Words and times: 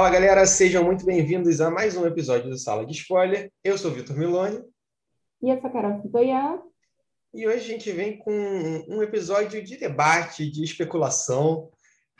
Fala 0.00 0.08
galera, 0.08 0.46
sejam 0.46 0.82
muito 0.82 1.04
bem-vindos 1.04 1.60
a 1.60 1.70
mais 1.70 1.94
um 1.94 2.06
episódio 2.06 2.48
do 2.48 2.56
Sala 2.56 2.86
de 2.86 2.92
Spoiler. 2.94 3.52
Eu 3.62 3.76
sou 3.76 3.90
Vitor 3.90 4.16
Milone. 4.16 4.64
E 5.42 5.50
eu 5.50 5.60
sou 5.60 5.68
a 5.68 5.70
Carol 5.70 6.00
Cintoyan. 6.00 6.62
E 7.34 7.46
hoje 7.46 7.58
a 7.58 7.68
gente 7.68 7.92
vem 7.92 8.16
com 8.16 8.32
um 8.88 9.02
episódio 9.02 9.62
de 9.62 9.76
debate, 9.76 10.50
de 10.50 10.64
especulação 10.64 11.68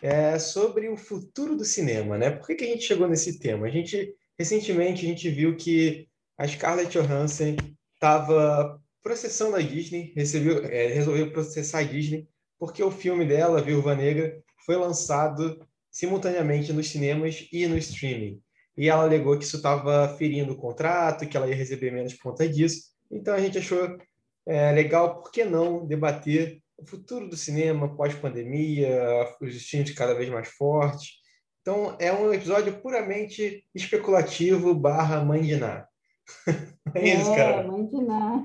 é, 0.03 0.39
sobre 0.39 0.91
o 0.91 0.97
futuro 0.99 1.57
do 1.57 1.65
cinema, 1.65 2.19
né? 2.19 2.31
Por 2.31 2.49
que, 2.49 2.57
que 2.57 2.65
a 2.65 2.67
gente 2.67 2.85
chegou 2.85 3.09
nesse 3.09 3.39
tema? 3.39 3.67
A 3.67 3.71
gente, 3.71 4.15
recentemente, 4.39 5.07
a 5.07 5.09
gente 5.09 5.31
viu 5.31 5.57
que 5.57 6.07
a 6.37 6.47
Scarlett 6.47 6.99
Johansson 6.99 7.57
estava 7.95 8.79
processando 9.03 9.57
a 9.57 9.63
Disney, 9.63 10.13
recebeu, 10.15 10.67
é, 10.67 10.89
resolveu 10.89 11.33
processar 11.33 11.79
a 11.79 11.85
Disney 11.85 12.29
porque 12.59 12.83
o 12.83 12.91
filme 12.91 13.25
dela, 13.25 13.63
Viúva 13.63 13.95
Negra, 13.95 14.39
foi 14.67 14.77
lançado 14.77 15.67
simultaneamente 15.91 16.73
nos 16.73 16.89
cinemas 16.89 17.49
e 17.53 17.67
no 17.67 17.77
streaming. 17.79 18.41
E 18.77 18.89
ela 18.89 19.03
alegou 19.03 19.37
que 19.37 19.45
isso 19.45 19.57
estava 19.57 20.09
ferindo 20.17 20.53
o 20.53 20.57
contrato, 20.57 21.27
que 21.27 21.37
ela 21.37 21.49
ia 21.49 21.55
receber 21.55 21.91
menos 21.91 22.15
por 22.15 22.31
conta 22.31 22.49
disso. 22.49 22.91
Então 23.11 23.35
a 23.35 23.41
gente 23.41 23.59
achou 23.59 23.99
é, 24.47 24.73
legal, 24.73 25.21
por 25.21 25.31
que 25.31 25.45
não 25.45 25.87
debater 25.87 26.63
o 26.79 26.87
futuro 26.87 27.29
do 27.29 27.37
cinema 27.37 27.95
pós-pandemia, 27.95 29.27
os 29.41 29.55
streams 29.55 29.93
cada 29.93 30.15
vez 30.15 30.29
mais 30.31 30.49
fortes. 30.49 31.21
Então 31.61 31.97
é 32.01 32.13
um 32.13 32.33
episódio 32.33 32.81
puramente 32.81 33.65
especulativo 33.75 34.75
barra 34.75 35.23
Ná. 35.23 35.87
é 36.95 37.09
isso, 37.09 37.35
cara. 37.35 37.63
É, 37.63 37.67
mãe 37.67 37.87
de 37.87 38.03
Ná. 38.03 38.45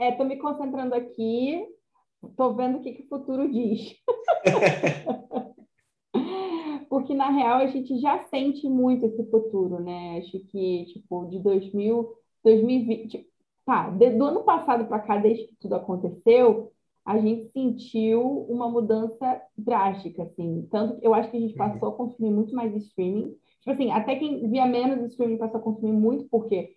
É, 0.00 0.12
tô 0.12 0.24
me 0.24 0.38
concentrando 0.38 0.94
aqui, 0.94 1.62
tô 2.36 2.54
vendo 2.54 2.78
o 2.78 2.82
que, 2.82 2.92
que 2.92 3.02
o 3.02 3.08
futuro 3.08 3.50
diz. 3.50 3.96
porque 6.96 7.12
na 7.12 7.28
real 7.28 7.58
a 7.58 7.66
gente 7.66 7.98
já 7.98 8.20
sente 8.30 8.66
muito 8.66 9.04
esse 9.04 9.22
futuro, 9.30 9.82
né? 9.82 10.16
Acho 10.16 10.38
que, 10.46 10.86
tipo, 10.86 11.26
de 11.26 11.38
2000, 11.40 12.08
2020, 12.42 13.28
tá, 13.66 13.90
do 13.90 14.24
ano 14.24 14.42
passado 14.44 14.86
para 14.86 15.00
cá, 15.00 15.18
desde 15.18 15.46
que 15.46 15.56
tudo 15.56 15.74
aconteceu, 15.74 16.72
a 17.04 17.18
gente 17.18 17.50
sentiu 17.50 18.46
uma 18.48 18.66
mudança 18.70 19.42
drástica, 19.58 20.22
assim. 20.22 20.66
Tanto 20.70 20.98
que 20.98 21.06
eu 21.06 21.12
acho 21.12 21.30
que 21.30 21.36
a 21.36 21.40
gente 21.40 21.52
uhum. 21.52 21.58
passou 21.58 21.90
a 21.90 21.92
consumir 21.92 22.30
muito 22.30 22.54
mais 22.54 22.74
streaming. 22.74 23.36
Tipo 23.58 23.72
assim, 23.72 23.90
até 23.90 24.16
quem 24.16 24.48
via 24.48 24.64
menos 24.64 25.10
streaming 25.10 25.36
passou 25.36 25.60
a 25.60 25.62
consumir 25.62 25.92
muito, 25.92 26.24
porque 26.30 26.70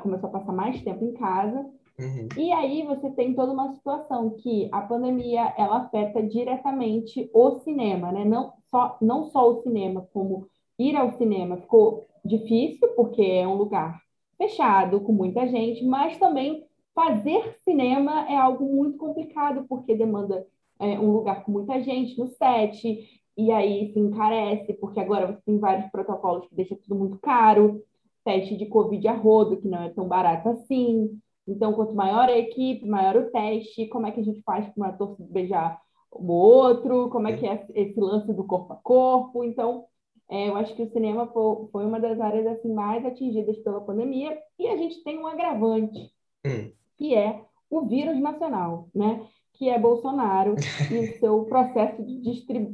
começou 0.00 0.30
a 0.30 0.32
passar 0.32 0.52
mais 0.52 0.80
tempo 0.80 1.04
em 1.04 1.12
casa. 1.12 1.70
Uhum. 1.98 2.28
E 2.34 2.50
aí 2.50 2.82
você 2.86 3.10
tem 3.10 3.34
toda 3.34 3.52
uma 3.52 3.74
situação 3.74 4.30
que 4.38 4.70
a 4.72 4.80
pandemia 4.80 5.52
ela 5.58 5.80
afeta 5.80 6.22
diretamente 6.22 7.28
o 7.34 7.56
cinema, 7.56 8.10
né? 8.10 8.24
Não 8.24 8.55
só, 8.70 8.96
não 9.00 9.30
só 9.30 9.50
o 9.50 9.62
cinema, 9.62 10.08
como 10.12 10.48
ir 10.78 10.96
ao 10.96 11.12
cinema 11.12 11.56
ficou 11.56 12.06
difícil, 12.24 12.88
porque 12.94 13.22
é 13.22 13.46
um 13.46 13.54
lugar 13.54 14.00
fechado, 14.36 15.00
com 15.00 15.12
muita 15.12 15.46
gente, 15.46 15.84
mas 15.84 16.18
também 16.18 16.66
fazer 16.94 17.56
cinema 17.64 18.26
é 18.30 18.36
algo 18.36 18.64
muito 18.64 18.98
complicado, 18.98 19.64
porque 19.68 19.94
demanda 19.94 20.46
é, 20.78 20.98
um 20.98 21.12
lugar 21.12 21.44
com 21.44 21.52
muita 21.52 21.80
gente 21.82 22.18
no 22.18 22.26
set, 22.26 23.22
e 23.36 23.52
aí 23.52 23.92
se 23.92 23.98
encarece, 23.98 24.72
porque 24.74 24.98
agora 24.98 25.26
você 25.26 25.40
tem 25.44 25.58
vários 25.58 25.90
protocolos 25.90 26.48
que 26.48 26.54
deixam 26.54 26.78
tudo 26.78 26.94
muito 26.94 27.18
caro, 27.18 27.82
teste 28.24 28.56
de 28.56 28.66
Covid 28.66 29.06
a 29.08 29.12
rodo, 29.12 29.58
que 29.58 29.68
não 29.68 29.82
é 29.82 29.90
tão 29.90 30.08
barato 30.08 30.48
assim. 30.48 31.18
Então, 31.46 31.72
quanto 31.74 31.94
maior 31.94 32.28
a 32.28 32.36
equipe, 32.36 32.84
maior 32.86 33.16
o 33.16 33.30
teste, 33.30 33.86
como 33.86 34.06
é 34.06 34.10
que 34.10 34.20
a 34.20 34.24
gente 34.24 34.42
faz 34.42 34.66
para 34.68 34.82
um 34.82 34.88
ator 34.88 35.16
beijar 35.20 35.80
o 36.18 36.32
outro, 36.32 37.08
como 37.10 37.28
é 37.28 37.36
que 37.36 37.46
é 37.46 37.66
esse 37.74 37.98
lance 38.00 38.32
do 38.32 38.44
corpo 38.44 38.72
a 38.72 38.76
corpo. 38.76 39.44
Então, 39.44 39.84
é, 40.28 40.48
eu 40.48 40.56
acho 40.56 40.74
que 40.74 40.82
o 40.82 40.90
cinema 40.90 41.26
foi, 41.26 41.84
uma 41.84 42.00
das 42.00 42.20
áreas 42.20 42.46
assim, 42.46 42.72
mais 42.72 43.04
atingidas 43.04 43.56
pela 43.58 43.80
pandemia, 43.80 44.36
e 44.58 44.66
a 44.66 44.76
gente 44.76 45.02
tem 45.04 45.18
um 45.18 45.26
agravante, 45.26 46.10
hum. 46.44 46.70
que 46.96 47.14
é 47.14 47.42
o 47.70 47.82
vírus 47.82 48.18
nacional, 48.20 48.88
né? 48.94 49.26
que 49.56 49.68
é 49.68 49.78
Bolsonaro 49.78 50.54
e 50.90 50.98
o 50.98 51.18
seu 51.18 51.44
processo 51.44 52.02
de 52.02 52.20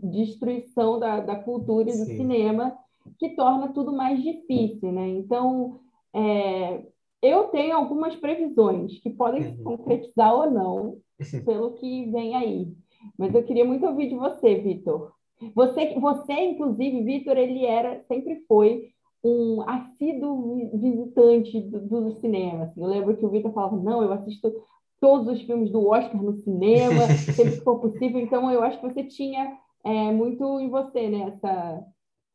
destruição 0.03 0.99
da, 0.99 1.21
da 1.21 1.37
cultura 1.37 1.89
e 1.89 1.97
do 1.97 2.05
Sim. 2.05 2.17
cinema, 2.17 2.77
que 3.19 3.31
torna 3.31 3.73
tudo 3.73 3.93
mais 3.93 4.23
difícil. 4.23 4.93
Né? 4.93 5.09
Então, 5.09 5.81
é, 6.13 6.83
eu 7.23 7.45
tenho 7.45 7.77
algumas 7.77 8.17
previsões 8.17 8.99
que 8.99 9.11
podem 9.11 9.43
se 9.43 9.59
uhum. 9.59 9.77
concretizar 9.77 10.35
ou 10.35 10.51
não, 10.51 10.99
pelo 11.45 11.73
que 11.75 12.11
vem 12.11 12.35
aí. 12.35 12.69
Mas 13.19 13.35
eu 13.35 13.43
queria 13.43 13.65
muito 13.65 13.87
ouvir 13.87 14.09
de 14.09 14.15
você, 14.15 14.57
Vitor. 14.57 15.13
Você, 15.55 15.99
você 15.99 16.33
inclusive, 16.33 17.03
Vitor, 17.03 17.37
ele 17.37 17.67
era, 17.67 18.03
sempre 18.07 18.45
foi 18.47 18.93
um 19.25 19.63
assíduo 19.69 20.71
visitante 20.79 21.61
do, 21.61 21.81
do 21.81 22.21
cinema. 22.21 22.65
Assim. 22.65 22.83
Eu 22.83 22.89
lembro 22.89 23.17
que 23.17 23.25
o 23.25 23.31
Vitor 23.31 23.53
falava, 23.53 23.77
não, 23.77 24.03
eu 24.03 24.13
assisto 24.13 24.53
todos 25.01 25.29
os 25.29 25.43
filmes 25.43 25.71
do 25.71 25.87
Oscar 25.89 26.23
no 26.23 26.33
cinema, 26.33 27.07
sempre 27.35 27.57
que 27.57 27.65
for 27.65 27.81
possível. 27.81 28.21
Então, 28.21 28.51
eu 28.51 28.63
acho 28.63 28.81
que 28.81 28.89
você 28.89 29.05
tinha 29.05 29.57
é, 29.85 30.11
muito 30.13 30.61
em 30.61 30.71
você, 30.71 31.09
né, 31.09 31.33
essa, 31.35 31.85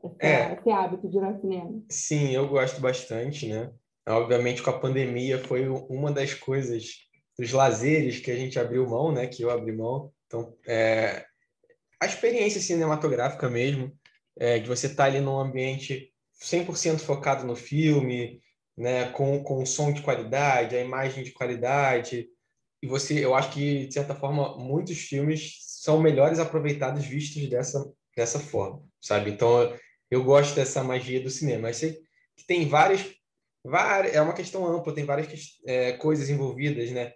essa, 0.03 0.16
é, 0.19 0.53
esse 0.53 0.69
hábito 0.69 1.07
de 1.07 1.17
ir 1.17 1.23
ao 1.23 1.39
cinema. 1.39 1.81
Sim, 1.89 2.31
eu 2.31 2.47
gosto 2.47 2.81
bastante, 2.81 3.47
né? 3.47 3.72
Obviamente, 4.07 4.63
com 4.63 4.69
a 4.69 4.79
pandemia, 4.79 5.38
foi 5.38 5.67
uma 5.67 6.11
das 6.11 6.34
coisas, 6.34 6.85
dos 7.38 7.51
lazeres 7.51 8.19
que 8.19 8.31
a 8.31 8.35
gente 8.35 8.57
abriu 8.57 8.88
mão, 8.88 9.11
né? 9.11 9.28
Que 9.28 9.44
eu 9.44 9.49
abri 9.49 9.75
mão. 9.75 10.11
Então, 10.28 10.56
é, 10.68 11.26
a 12.00 12.06
experiência 12.06 12.62
cinematográfica 12.62 13.50
mesmo, 13.50 13.92
é, 14.38 14.60
de 14.60 14.68
você 14.68 14.88
estar 14.88 15.06
tá 15.06 15.10
ali 15.10 15.20
num 15.20 15.40
ambiente 15.40 16.14
100% 16.42 17.00
focado 17.00 17.46
no 17.46 17.56
filme, 17.56 18.42
né? 18.78 19.10
Com, 19.12 19.44
com 19.44 19.66
som 19.66 19.92
de 19.92 20.02
qualidade, 20.02 20.76
a 20.76 20.82
imagem 20.82 21.24
de 21.24 21.32
qualidade. 21.32 22.28
E 22.82 22.88
você, 22.88 23.26
eu 23.26 23.34
acho 23.34 23.52
que, 23.52 23.88
de 23.88 23.94
certa 23.94 24.14
forma, 24.14 24.56
muitos 24.58 25.00
filmes 25.00 25.58
são 25.62 26.00
melhores 26.00 26.38
aproveitados 26.38 27.06
vistos 27.06 27.50
dessa, 27.50 27.92
dessa 28.16 28.40
forma, 28.40 28.84
sabe? 29.02 29.32
Então, 29.32 29.76
eu 30.12 30.24
gosto 30.24 30.54
dessa 30.56 30.84
magia 30.84 31.22
do 31.22 31.30
cinema. 31.30 31.70
Eu 31.70 31.74
sei 31.74 31.94
que 32.36 32.46
tem 32.46 32.68
várias 32.68 33.18
é 34.14 34.22
uma 34.22 34.34
questão 34.34 34.66
ampla, 34.66 34.94
tem 34.94 35.04
várias 35.04 35.28
é, 35.66 35.94
coisas 35.94 36.30
envolvidas, 36.30 36.90
né? 36.92 37.12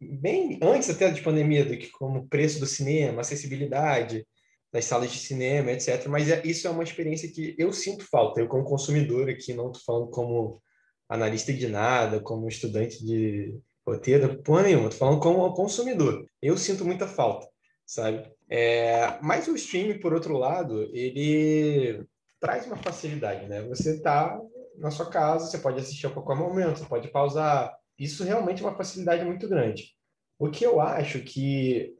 Bem 0.00 0.58
antes 0.62 0.90
até 0.90 1.10
de 1.10 1.22
pandemia, 1.22 1.64
do 1.64 1.76
que 1.76 1.90
como 1.90 2.28
preço 2.28 2.60
do 2.60 2.66
cinema, 2.66 3.20
acessibilidade 3.20 4.26
das 4.72 4.84
salas 4.84 5.10
de 5.10 5.18
cinema, 5.18 5.72
etc. 5.72 6.06
Mas 6.06 6.28
é, 6.30 6.42
isso 6.44 6.66
é 6.66 6.70
uma 6.70 6.82
experiência 6.82 7.30
que 7.30 7.54
eu 7.58 7.72
sinto 7.72 8.04
falta. 8.08 8.40
Eu 8.40 8.48
como 8.48 8.64
consumidor 8.64 9.28
aqui, 9.28 9.54
não 9.54 9.70
estou 9.70 9.82
falando 9.84 10.10
como 10.10 10.62
analista 11.08 11.52
de 11.52 11.68
nada, 11.68 12.20
como 12.20 12.48
estudante 12.48 13.04
de 13.04 13.58
roteiro, 13.86 14.42
porra 14.42 14.62
nenhuma. 14.62 14.88
Estou 14.88 15.08
falando 15.08 15.20
como 15.20 15.54
consumidor. 15.54 16.26
Eu 16.40 16.56
sinto 16.56 16.84
muita 16.84 17.06
falta, 17.06 17.48
sabe? 17.86 18.30
É, 18.48 19.18
mas 19.22 19.48
o 19.48 19.54
streaming, 19.54 19.98
por 19.98 20.12
outro 20.12 20.36
lado, 20.36 20.82
ele 20.94 22.04
traz 22.40 22.66
uma 22.66 22.76
facilidade, 22.76 23.46
né? 23.46 23.62
Você 23.62 23.96
está 23.96 24.38
na 24.76 24.90
sua 24.90 25.06
casa, 25.06 25.46
você 25.46 25.58
pode 25.58 25.80
assistir 25.80 26.06
a 26.06 26.10
qualquer 26.10 26.36
momento, 26.36 26.78
você 26.78 26.86
pode 26.86 27.08
pausar. 27.08 27.74
Isso 27.98 28.24
realmente 28.24 28.62
é 28.62 28.66
uma 28.66 28.76
facilidade 28.76 29.24
muito 29.24 29.48
grande. 29.48 29.92
O 30.38 30.50
que 30.50 30.64
eu 30.64 30.80
acho 30.80 31.20
que 31.20 31.96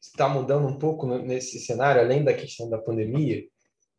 está 0.00 0.28
mudando 0.28 0.68
um 0.68 0.78
pouco 0.78 1.06
nesse 1.06 1.58
cenário, 1.60 2.00
além 2.00 2.22
da 2.22 2.34
questão 2.34 2.68
da 2.68 2.78
pandemia, 2.78 3.44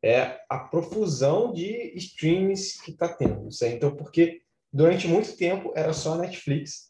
é 0.03 0.39
a 0.49 0.59
profusão 0.59 1.51
de 1.51 1.93
streams 1.95 2.81
que 2.83 2.91
está 2.91 3.07
tendo. 3.07 3.51
Certo? 3.51 3.75
Então, 3.75 3.95
porque 3.95 4.41
durante 4.71 5.07
muito 5.07 5.35
tempo 5.35 5.73
era 5.75 5.93
só 5.93 6.15
Netflix, 6.17 6.89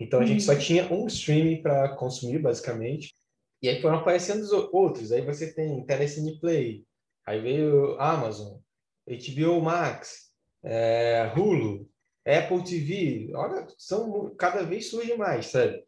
então 0.00 0.20
a 0.20 0.26
gente 0.26 0.42
só 0.42 0.52
uhum. 0.52 0.58
tinha 0.58 0.92
um 0.92 1.06
streaming 1.06 1.62
para 1.62 1.94
consumir, 1.96 2.38
basicamente, 2.38 3.14
e 3.62 3.68
aí 3.68 3.80
foram 3.82 3.98
aparecendo 3.98 4.40
os 4.40 4.50
outros. 4.50 5.12
Aí 5.12 5.20
você 5.20 5.52
tem 5.52 5.84
Telecine 5.84 6.40
Play, 6.40 6.84
aí 7.26 7.40
veio 7.40 8.00
Amazon, 8.00 8.58
HBO 9.06 9.60
Max, 9.60 10.30
é, 10.64 11.30
Hulu, 11.36 11.89
Apple 12.26 12.62
TV, 12.62 13.32
olha, 13.34 13.66
são 13.78 14.34
cada 14.36 14.62
vez 14.62 14.90
surge 14.90 15.16
mais, 15.16 15.46
sabe? 15.46 15.82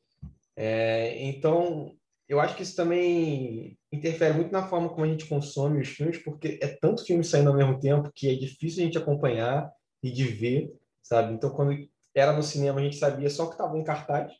É, 0.56 1.22
então, 1.24 1.94
eu 2.28 2.40
acho 2.40 2.56
que 2.56 2.62
isso 2.62 2.76
também 2.76 3.76
interfere 3.92 4.34
muito 4.34 4.52
na 4.52 4.66
forma 4.66 4.88
como 4.88 5.04
a 5.04 5.08
gente 5.08 5.26
consome 5.26 5.80
os 5.80 5.88
filmes, 5.88 6.18
porque 6.18 6.58
é 6.62 6.68
tanto 6.68 7.04
filme 7.04 7.22
saindo 7.22 7.50
ao 7.50 7.56
mesmo 7.56 7.78
tempo 7.78 8.10
que 8.14 8.28
é 8.28 8.34
difícil 8.34 8.82
a 8.82 8.86
gente 8.86 8.98
acompanhar 8.98 9.70
e 10.02 10.10
de 10.10 10.24
ver, 10.24 10.72
sabe? 11.02 11.34
Então, 11.34 11.50
quando 11.50 11.76
era 12.14 12.32
no 12.32 12.42
cinema, 12.42 12.80
a 12.80 12.84
gente 12.84 12.96
sabia 12.96 13.28
só 13.28 13.46
que 13.46 13.52
estava 13.52 13.76
em 13.76 13.84
cartaz. 13.84 14.32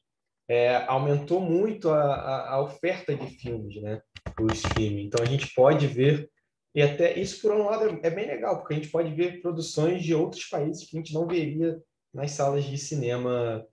É, 0.48 0.76
aumentou 0.86 1.40
muito 1.40 1.90
a, 1.90 2.02
a, 2.02 2.54
a, 2.54 2.62
oferta 2.62 3.14
de 3.14 3.26
filmes, 3.38 3.80
né? 3.80 4.02
O 4.40 4.50
streaming. 4.52 5.04
Então, 5.04 5.22
a 5.22 5.28
gente 5.28 5.54
pode 5.54 5.86
ver 5.86 6.30
e 6.74 6.82
até 6.82 7.18
isso, 7.18 7.40
por 7.40 7.52
um 7.52 7.64
lado, 7.64 8.00
é 8.02 8.10
bem 8.10 8.26
legal, 8.26 8.58
porque 8.58 8.74
a 8.74 8.76
gente 8.76 8.88
pode 8.88 9.14
ver 9.14 9.40
produções 9.42 10.02
de 10.02 10.14
outros 10.14 10.44
países 10.44 10.86
que 10.86 10.96
a 10.96 11.00
gente 11.00 11.12
não 11.12 11.26
veria 11.26 11.80
nas 12.12 12.32
salas 12.32 12.64
de 12.64 12.78
cinema 12.78 13.66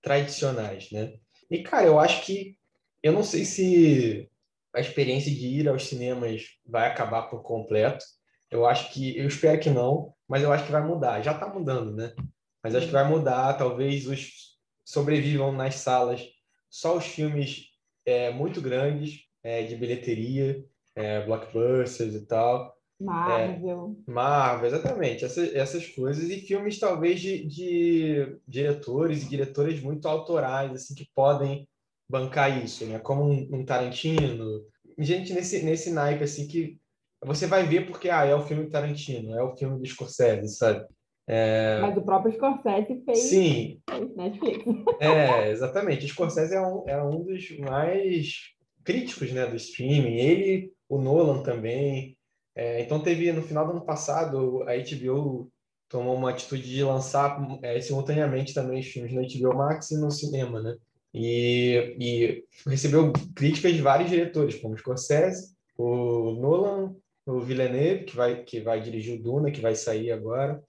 tradicionais, 0.00 0.90
né? 0.90 1.14
E, 1.50 1.62
cara, 1.62 1.86
eu 1.86 1.98
acho 1.98 2.24
que... 2.24 2.56
Eu 3.02 3.12
não 3.12 3.22
sei 3.22 3.44
se 3.44 4.30
a 4.72 4.80
experiência 4.80 5.30
de 5.30 5.46
ir 5.46 5.68
aos 5.68 5.86
cinemas 5.86 6.42
vai 6.64 6.88
acabar 6.88 7.24
por 7.24 7.42
completo. 7.42 8.04
Eu 8.50 8.66
acho 8.66 8.92
que, 8.92 9.16
eu 9.16 9.26
espero 9.26 9.60
que 9.60 9.70
não, 9.70 10.14
mas 10.28 10.42
eu 10.42 10.52
acho 10.52 10.64
que 10.64 10.72
vai 10.72 10.82
mudar. 10.82 11.22
Já 11.22 11.32
está 11.32 11.48
mudando, 11.48 11.94
né? 11.94 12.14
Mas 12.62 12.74
acho 12.74 12.86
que 12.86 12.92
vai 12.92 13.06
mudar. 13.06 13.52
Talvez 13.54 14.06
os 14.06 14.54
sobrevivam 14.84 15.52
nas 15.52 15.76
salas 15.76 16.26
só 16.74 16.96
os 16.96 17.06
filmes 17.06 17.68
é, 18.04 18.32
muito 18.32 18.60
grandes 18.60 19.20
é, 19.44 19.62
de 19.62 19.76
bilheteria, 19.76 20.64
é, 20.96 21.24
blockbusters 21.24 22.14
e 22.14 22.26
tal. 22.26 22.74
Marvel. 23.00 23.96
É, 24.06 24.10
Marvel, 24.10 24.66
exatamente. 24.66 25.24
Essa, 25.24 25.44
essas 25.56 25.86
coisas. 25.88 26.30
E 26.30 26.40
filmes, 26.40 26.78
talvez, 26.78 27.20
de, 27.20 27.44
de 27.46 28.38
diretores 28.46 29.22
e 29.22 29.28
diretoras 29.28 29.80
muito 29.80 30.06
autorais, 30.06 30.72
assim, 30.72 30.94
que 30.94 31.08
podem 31.14 31.68
bancar 32.08 32.62
isso, 32.62 32.86
né? 32.86 32.98
Como 32.98 33.24
um, 33.24 33.48
um 33.52 33.64
Tarantino. 33.64 34.62
Gente 34.98 35.32
nesse, 35.32 35.64
nesse 35.64 35.90
naipe, 35.90 36.24
assim, 36.24 36.46
que 36.46 36.78
você 37.24 37.46
vai 37.46 37.64
ver 37.64 37.86
porque 37.86 38.10
ah, 38.10 38.24
é 38.24 38.34
o 38.34 38.42
filme 38.42 38.64
do 38.64 38.70
Tarantino, 38.70 39.34
é 39.34 39.42
o 39.42 39.56
filme 39.56 39.78
do 39.78 39.86
Scorsese, 39.86 40.56
sabe? 40.56 40.86
É... 41.26 41.80
Mas 41.80 41.96
o 41.96 42.02
próprio 42.02 42.32
Scorsese 42.32 43.02
fez, 43.04 43.18
Sim. 43.18 43.80
fez 43.88 44.14
Netflix. 44.14 44.64
É, 45.00 45.50
exatamente. 45.50 46.04
O 46.04 46.08
Scorsese 46.08 46.54
é 46.54 46.60
um, 46.60 46.84
é 46.86 47.02
um 47.02 47.24
dos 47.24 47.58
mais 47.58 48.54
críticos 48.84 49.32
né, 49.32 49.46
do 49.46 49.56
streaming. 49.56 50.16
Ele, 50.16 50.72
o 50.94 51.00
Nolan 51.00 51.42
também. 51.42 52.16
É, 52.54 52.82
então 52.82 53.00
teve, 53.00 53.32
no 53.32 53.42
final 53.42 53.66
do 53.66 53.72
ano 53.72 53.84
passado, 53.84 54.62
a 54.62 54.76
HBO 54.76 55.50
tomou 55.88 56.16
uma 56.16 56.30
atitude 56.30 56.62
de 56.62 56.82
lançar 56.82 57.38
é, 57.62 57.80
simultaneamente 57.80 58.54
também 58.54 58.80
os 58.80 58.86
filmes 58.86 59.12
no 59.12 59.22
HBO 59.22 59.56
Max 59.56 59.90
e 59.90 59.98
no 59.98 60.10
cinema, 60.10 60.60
né? 60.62 60.76
E, 61.12 61.96
e 62.00 62.44
recebeu 62.68 63.12
críticas 63.34 63.72
de 63.72 63.82
vários 63.82 64.10
diretores, 64.10 64.56
como 64.56 64.74
o 64.74 64.78
Scorsese, 64.78 65.54
o 65.76 66.32
Nolan, 66.32 66.94
o 67.26 67.40
Villeneuve, 67.40 68.04
que 68.04 68.16
vai, 68.16 68.42
que 68.42 68.60
vai 68.60 68.80
dirigir 68.80 69.18
o 69.18 69.22
Duna, 69.22 69.50
que 69.50 69.60
vai 69.60 69.74
sair 69.74 70.10
agora. 70.10 70.62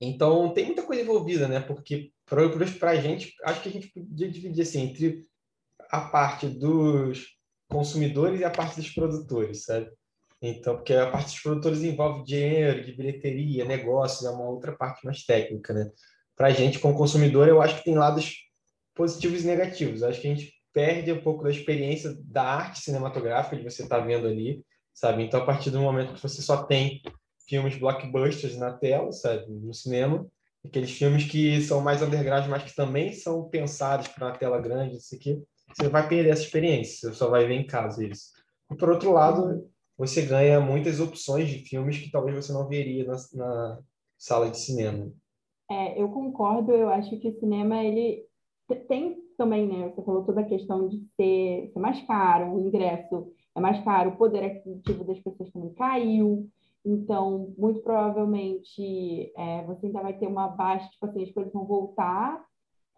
Então, 0.00 0.52
tem 0.54 0.66
muita 0.66 0.82
coisa 0.82 1.02
envolvida, 1.02 1.46
né? 1.46 1.60
Porque, 1.60 2.10
para 2.24 2.90
a 2.90 2.96
gente, 2.96 3.34
acho 3.44 3.62
que 3.62 3.68
a 3.68 3.72
gente 3.72 3.88
podia 3.92 4.30
dividir 4.30 4.62
assim, 4.62 4.82
entre 4.82 5.26
a 5.90 6.00
parte 6.00 6.48
dos 6.48 7.39
consumidores 7.70 8.40
e 8.40 8.44
a 8.44 8.50
parte 8.50 8.76
dos 8.76 8.90
produtores, 8.90 9.64
sabe? 9.64 9.90
Então, 10.42 10.76
porque 10.76 10.94
a 10.94 11.10
parte 11.10 11.26
dos 11.26 11.40
produtores 11.40 11.82
envolve 11.82 12.24
dinheiro, 12.24 12.84
de 12.84 12.92
bilheteria, 12.92 13.64
negócios, 13.64 14.24
é 14.24 14.30
uma 14.30 14.48
outra 14.48 14.72
parte 14.72 15.04
mais 15.04 15.24
técnica, 15.24 15.72
né? 15.72 15.90
Para 16.36 16.48
a 16.48 16.50
gente, 16.50 16.78
como 16.78 16.96
consumidor, 16.96 17.48
eu 17.48 17.60
acho 17.60 17.78
que 17.78 17.84
tem 17.84 17.94
lados 17.94 18.34
positivos 18.94 19.44
e 19.44 19.46
negativos. 19.46 20.00
Eu 20.00 20.08
acho 20.08 20.20
que 20.20 20.28
a 20.28 20.34
gente 20.34 20.54
perde 20.72 21.12
um 21.12 21.20
pouco 21.20 21.44
da 21.44 21.50
experiência 21.50 22.16
da 22.24 22.42
arte 22.42 22.80
cinematográfica 22.80 23.56
de 23.56 23.62
você 23.62 23.82
estar 23.82 23.98
tá 23.98 24.04
vendo 24.04 24.26
ali, 24.26 24.64
sabe? 24.94 25.22
Então, 25.22 25.40
a 25.40 25.44
partir 25.44 25.70
do 25.70 25.80
momento 25.80 26.14
que 26.14 26.22
você 26.22 26.40
só 26.40 26.64
tem 26.64 27.02
filmes 27.46 27.76
blockbusters 27.76 28.56
na 28.56 28.72
tela, 28.72 29.12
sabe, 29.12 29.44
no 29.48 29.74
cinema, 29.74 30.26
aqueles 30.64 30.90
filmes 30.92 31.24
que 31.24 31.60
são 31.62 31.80
mais 31.80 32.00
underground, 32.00 32.46
mas 32.48 32.62
que 32.62 32.74
também 32.74 33.12
são 33.12 33.48
pensados 33.48 34.08
para 34.08 34.28
uma 34.28 34.38
tela 34.38 34.60
grande, 34.60 34.96
isso 34.96 35.14
aqui, 35.14 35.42
você 35.72 35.88
vai 35.88 36.08
perder 36.08 36.30
essa 36.30 36.42
experiência, 36.42 37.08
você 37.08 37.14
só 37.14 37.28
vai 37.28 37.46
ver 37.46 37.54
em 37.54 37.66
casa 37.66 38.04
isso. 38.06 38.30
E 38.70 38.76
por 38.76 38.90
outro 38.90 39.12
lado, 39.12 39.68
você 39.96 40.22
ganha 40.22 40.60
muitas 40.60 41.00
opções 41.00 41.48
de 41.48 41.58
filmes 41.58 41.98
que 41.98 42.10
talvez 42.10 42.36
você 42.36 42.52
não 42.52 42.68
veria 42.68 43.04
na, 43.04 43.16
na 43.34 43.78
sala 44.18 44.50
de 44.50 44.58
cinema. 44.58 45.12
É, 45.70 46.00
eu 46.00 46.08
concordo, 46.08 46.72
eu 46.72 46.88
acho 46.90 47.18
que 47.18 47.28
o 47.28 47.38
cinema, 47.38 47.82
ele 47.82 48.24
tem 48.88 49.18
também, 49.36 49.66
né, 49.66 49.88
você 49.88 50.02
falou 50.02 50.24
toda 50.24 50.42
a 50.42 50.44
questão 50.44 50.88
de 50.88 50.98
ser, 51.16 51.70
ser 51.72 51.78
mais 51.78 52.00
caro, 52.06 52.54
o 52.54 52.60
ingresso 52.60 53.32
é 53.56 53.60
mais 53.60 53.82
caro, 53.82 54.10
o 54.10 54.16
poder 54.16 54.44
aquisitivo 54.44 55.04
das 55.04 55.18
pessoas 55.18 55.50
também 55.50 55.72
caiu, 55.72 56.48
então, 56.84 57.54
muito 57.58 57.80
provavelmente, 57.80 59.32
é, 59.36 59.64
você 59.64 59.86
ainda 59.86 60.02
vai 60.02 60.14
ter 60.18 60.26
uma 60.26 60.48
baixa, 60.48 60.88
tipo 60.88 61.06
assim, 61.06 61.22
as 61.22 61.30
coisas 61.30 61.52
vão 61.52 61.66
voltar, 61.66 62.42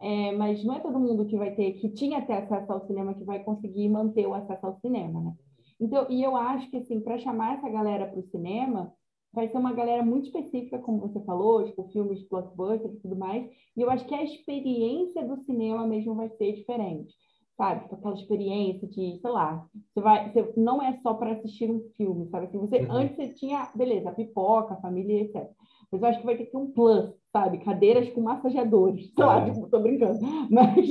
é, 0.03 0.33
mas 0.33 0.63
não 0.65 0.75
é 0.75 0.81
todo 0.81 0.99
mundo 0.99 1.25
que 1.25 1.37
vai 1.37 1.55
ter, 1.55 1.71
que 1.73 1.87
tinha 1.89 2.17
até 2.17 2.33
acesso 2.33 2.71
ao 2.71 2.85
cinema, 2.85 3.13
que 3.13 3.23
vai 3.23 3.41
conseguir 3.41 3.87
manter 3.87 4.27
o 4.27 4.33
acesso 4.33 4.65
ao 4.65 4.75
cinema, 4.75 5.21
né? 5.21 5.33
Então, 5.79 6.05
e 6.09 6.21
eu 6.21 6.35
acho 6.35 6.69
que, 6.69 6.77
assim, 6.77 6.99
para 6.99 7.17
chamar 7.17 7.57
essa 7.57 7.69
galera 7.69 8.05
para 8.05 8.19
o 8.19 8.29
cinema, 8.29 8.93
vai 9.31 9.47
ser 9.47 9.57
uma 9.57 9.71
galera 9.71 10.03
muito 10.03 10.25
específica, 10.25 10.77
como 10.77 10.99
você 10.99 11.19
falou, 11.21 11.63
tipo, 11.63 11.87
filmes 11.89 12.19
de 12.19 12.27
blockbuster 12.27 12.91
e 12.91 12.99
tudo 12.99 13.15
mais, 13.15 13.49
e 13.75 13.81
eu 13.81 13.89
acho 13.89 14.05
que 14.05 14.13
a 14.13 14.23
experiência 14.23 15.25
do 15.25 15.37
cinema 15.37 15.87
mesmo 15.87 16.13
vai 16.15 16.29
ser 16.29 16.53
diferente 16.53 17.13
sabe? 17.55 17.85
Aquela 17.91 18.15
experiência 18.15 18.87
de, 18.87 19.19
sei 19.19 19.29
lá, 19.29 19.65
você 19.93 20.01
vai, 20.01 20.31
você, 20.31 20.53
não 20.57 20.81
é 20.81 20.93
só 20.95 21.13
para 21.13 21.33
assistir 21.33 21.69
um 21.69 21.81
filme, 21.95 22.27
sabe? 22.27 22.47
Assim, 22.47 22.57
você, 22.57 22.79
uhum. 22.79 22.91
Antes 22.91 23.15
você 23.15 23.29
tinha, 23.29 23.71
beleza, 23.75 24.09
a 24.09 24.13
pipoca, 24.13 24.73
a 24.73 24.81
família, 24.81 25.21
etc. 25.21 25.49
Mas 25.93 26.01
eu 26.01 26.07
acho 26.07 26.19
que 26.19 26.25
vai 26.25 26.35
ter 26.35 26.45
que 26.45 26.51
ter 26.51 26.57
um 26.57 26.71
plus, 26.71 27.13
sabe? 27.31 27.59
Cadeiras 27.59 28.09
com 28.09 28.21
massageadores. 28.21 29.13
Sei 29.13 29.23
lá, 29.23 29.45
tipo, 29.45 29.69
tô 29.69 29.79
brincando. 29.79 30.19
Mas, 30.49 30.87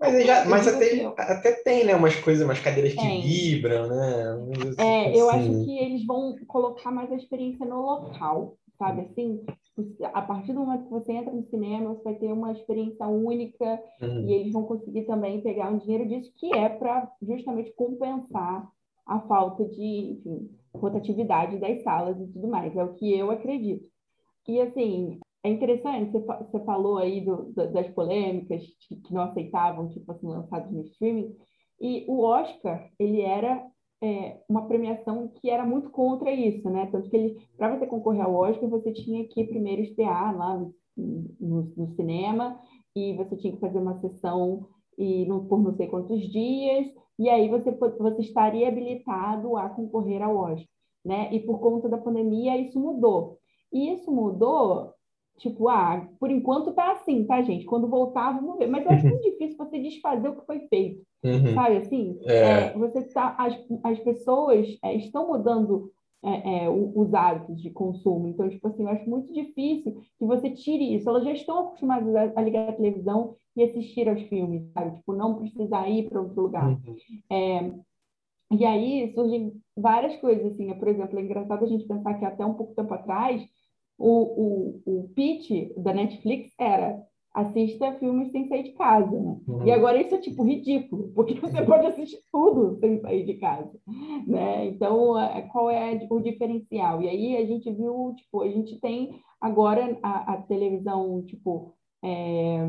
mas, 0.00 0.26
já, 0.26 0.44
mas 0.48 0.66
até, 0.66 1.04
até 1.18 1.52
tem, 1.62 1.84
né? 1.84 1.94
Umas 1.94 2.16
coisas, 2.16 2.44
umas 2.44 2.60
cadeiras 2.60 2.94
que 2.94 3.20
vibram, 3.20 3.88
né? 3.88 4.74
É, 4.78 5.08
assim. 5.08 5.18
eu 5.18 5.30
acho 5.30 5.64
que 5.64 5.78
eles 5.78 6.04
vão 6.06 6.36
colocar 6.46 6.90
mais 6.90 7.10
a 7.12 7.16
experiência 7.16 7.64
no 7.66 7.82
local, 7.82 8.56
sabe? 8.78 9.02
Assim, 9.02 9.44
a 10.12 10.22
partir 10.22 10.52
do 10.52 10.60
momento 10.60 10.84
que 10.84 10.90
você 10.90 11.12
entra 11.12 11.32
no 11.32 11.44
cinema, 11.44 11.94
você 11.94 12.02
vai 12.02 12.14
ter 12.14 12.32
uma 12.32 12.52
experiência 12.52 13.06
única 13.06 13.80
uhum. 14.00 14.26
e 14.26 14.32
eles 14.32 14.52
vão 14.52 14.64
conseguir 14.64 15.02
também 15.02 15.42
pegar 15.42 15.70
um 15.70 15.78
dinheiro 15.78 16.08
disso 16.08 16.32
que 16.36 16.54
é 16.54 16.68
para 16.68 17.10
justamente 17.22 17.72
compensar 17.74 18.68
a 19.06 19.20
falta 19.20 19.64
de, 19.64 20.18
enfim, 20.18 20.50
rotatividade 20.74 21.58
das 21.58 21.82
salas 21.82 22.18
e 22.18 22.26
tudo 22.32 22.48
mais. 22.48 22.76
É 22.76 22.82
o 22.82 22.94
que 22.94 23.16
eu 23.16 23.30
acredito. 23.30 23.84
E, 24.48 24.60
assim, 24.60 25.20
é 25.42 25.50
interessante, 25.50 26.10
você, 26.12 26.64
falou 26.64 26.98
aí 26.98 27.24
do, 27.24 27.52
das 27.52 27.88
polêmicas 27.90 28.62
que 28.88 29.12
não 29.14 29.22
aceitavam, 29.22 29.88
tipo 29.88 30.10
assim, 30.10 30.26
lançados 30.26 30.72
no 30.72 30.82
streaming, 30.82 31.36
e 31.80 32.04
o 32.08 32.20
Oscar, 32.22 32.90
ele 32.98 33.20
era 33.20 33.64
é, 34.02 34.40
uma 34.48 34.66
premiação 34.66 35.28
que 35.28 35.50
era 35.50 35.64
muito 35.64 35.90
contra 35.90 36.32
isso, 36.32 36.68
né? 36.70 36.86
Tanto 36.90 37.08
que 37.08 37.36
para 37.56 37.76
você 37.76 37.86
concorrer 37.86 38.24
ao 38.24 38.34
Oscar, 38.34 38.68
você 38.68 38.92
tinha 38.92 39.26
que 39.28 39.44
primeiro 39.44 39.82
estrear 39.82 40.36
lá 40.36 40.56
no, 40.56 40.74
no, 41.38 41.72
no 41.76 41.88
cinema 41.94 42.58
e 42.94 43.14
você 43.14 43.36
tinha 43.36 43.52
que 43.52 43.60
fazer 43.60 43.78
uma 43.78 44.00
sessão 44.00 44.66
e 44.98 45.26
por 45.48 45.62
não 45.62 45.74
sei 45.76 45.86
quantos 45.88 46.20
dias, 46.30 46.86
e 47.18 47.28
aí 47.28 47.48
você, 47.48 47.70
você 47.70 48.22
estaria 48.22 48.68
habilitado 48.68 49.56
a 49.56 49.68
concorrer 49.68 50.22
ao 50.22 50.36
Oscar, 50.36 50.66
né? 51.04 51.32
E 51.32 51.40
por 51.40 51.60
conta 51.60 51.88
da 51.88 51.98
pandemia, 51.98 52.56
isso 52.56 52.80
mudou. 52.80 53.35
E 53.72 53.92
isso 53.92 54.10
mudou, 54.10 54.92
tipo, 55.38 55.68
ah, 55.68 56.08
por 56.18 56.30
enquanto 56.30 56.72
tá 56.72 56.92
assim, 56.92 57.24
tá, 57.24 57.42
gente? 57.42 57.64
Quando 57.64 57.88
voltar, 57.88 58.32
vamos 58.32 58.58
ver. 58.58 58.66
Mas 58.66 58.84
eu 58.84 58.92
acho 58.92 59.06
muito 59.06 59.22
difícil 59.22 59.56
você 59.56 59.78
desfazer 59.78 60.28
o 60.28 60.36
que 60.36 60.46
foi 60.46 60.60
feito. 60.68 61.02
Uhum. 61.24 61.54
Sabe 61.54 61.76
assim? 61.76 62.18
É. 62.24 62.36
É, 62.36 62.72
você 62.72 63.02
tá, 63.02 63.36
as, 63.38 63.58
as 63.82 63.98
pessoas 64.00 64.78
é, 64.82 64.94
estão 64.94 65.26
mudando 65.26 65.90
é, 66.24 66.64
é, 66.64 66.68
os 66.68 67.14
hábitos 67.14 67.60
de 67.60 67.70
consumo. 67.70 68.28
Então, 68.28 68.48
tipo 68.48 68.66
assim, 68.66 68.82
eu 68.82 68.88
acho 68.88 69.08
muito 69.08 69.32
difícil 69.32 69.92
que 70.18 70.24
você 70.24 70.50
tire 70.50 70.94
isso. 70.94 71.08
Elas 71.08 71.24
já 71.24 71.32
estão 71.32 71.58
acostumadas 71.60 72.14
a, 72.14 72.32
a 72.36 72.42
ligar 72.42 72.68
a 72.68 72.72
televisão 72.72 73.36
e 73.56 73.62
assistir 73.62 74.08
aos 74.08 74.20
filmes, 74.22 74.62
sabe? 74.72 74.96
Tipo, 74.96 75.12
não 75.12 75.36
precisar 75.36 75.88
ir 75.88 76.08
para 76.08 76.20
outro 76.20 76.42
lugar. 76.42 76.68
Uhum. 76.68 76.96
É, 77.30 77.72
e 78.50 78.64
aí 78.64 79.12
surgem 79.12 79.52
várias 79.76 80.16
coisas, 80.16 80.52
assim. 80.52 80.72
Por 80.74 80.88
exemplo, 80.88 81.18
é 81.18 81.22
engraçado 81.22 81.64
a 81.64 81.68
gente 81.68 81.86
pensar 81.86 82.14
que 82.14 82.24
até 82.24 82.44
um 82.44 82.54
pouco 82.54 82.74
tempo 82.74 82.92
atrás 82.94 83.42
o, 83.98 84.82
o, 84.86 85.00
o 85.00 85.08
pitch 85.14 85.72
da 85.76 85.92
Netflix 85.92 86.52
era 86.58 87.02
assista 87.34 87.92
filmes 87.94 88.32
sem 88.32 88.48
sair 88.48 88.62
de 88.62 88.72
casa, 88.72 89.10
né? 89.10 89.38
Uhum. 89.46 89.66
E 89.66 89.70
agora 89.70 90.00
isso 90.00 90.14
é 90.14 90.18
tipo 90.18 90.42
ridículo, 90.42 91.12
porque 91.14 91.34
você 91.40 91.62
pode 91.62 91.86
assistir 91.86 92.18
tudo 92.32 92.78
sem 92.80 92.98
sair 93.00 93.26
de 93.26 93.34
casa, 93.34 93.78
né? 94.26 94.66
Então, 94.66 95.18
é, 95.20 95.42
qual 95.42 95.70
é 95.70 96.06
o 96.10 96.20
diferencial? 96.20 97.02
E 97.02 97.08
aí 97.08 97.36
a 97.36 97.44
gente 97.44 97.70
viu, 97.70 98.14
tipo, 98.16 98.42
a 98.42 98.48
gente 98.48 98.80
tem 98.80 99.20
agora 99.38 99.98
a, 100.02 100.34
a 100.34 100.42
televisão, 100.42 101.22
tipo, 101.26 101.74
é, 102.08 102.60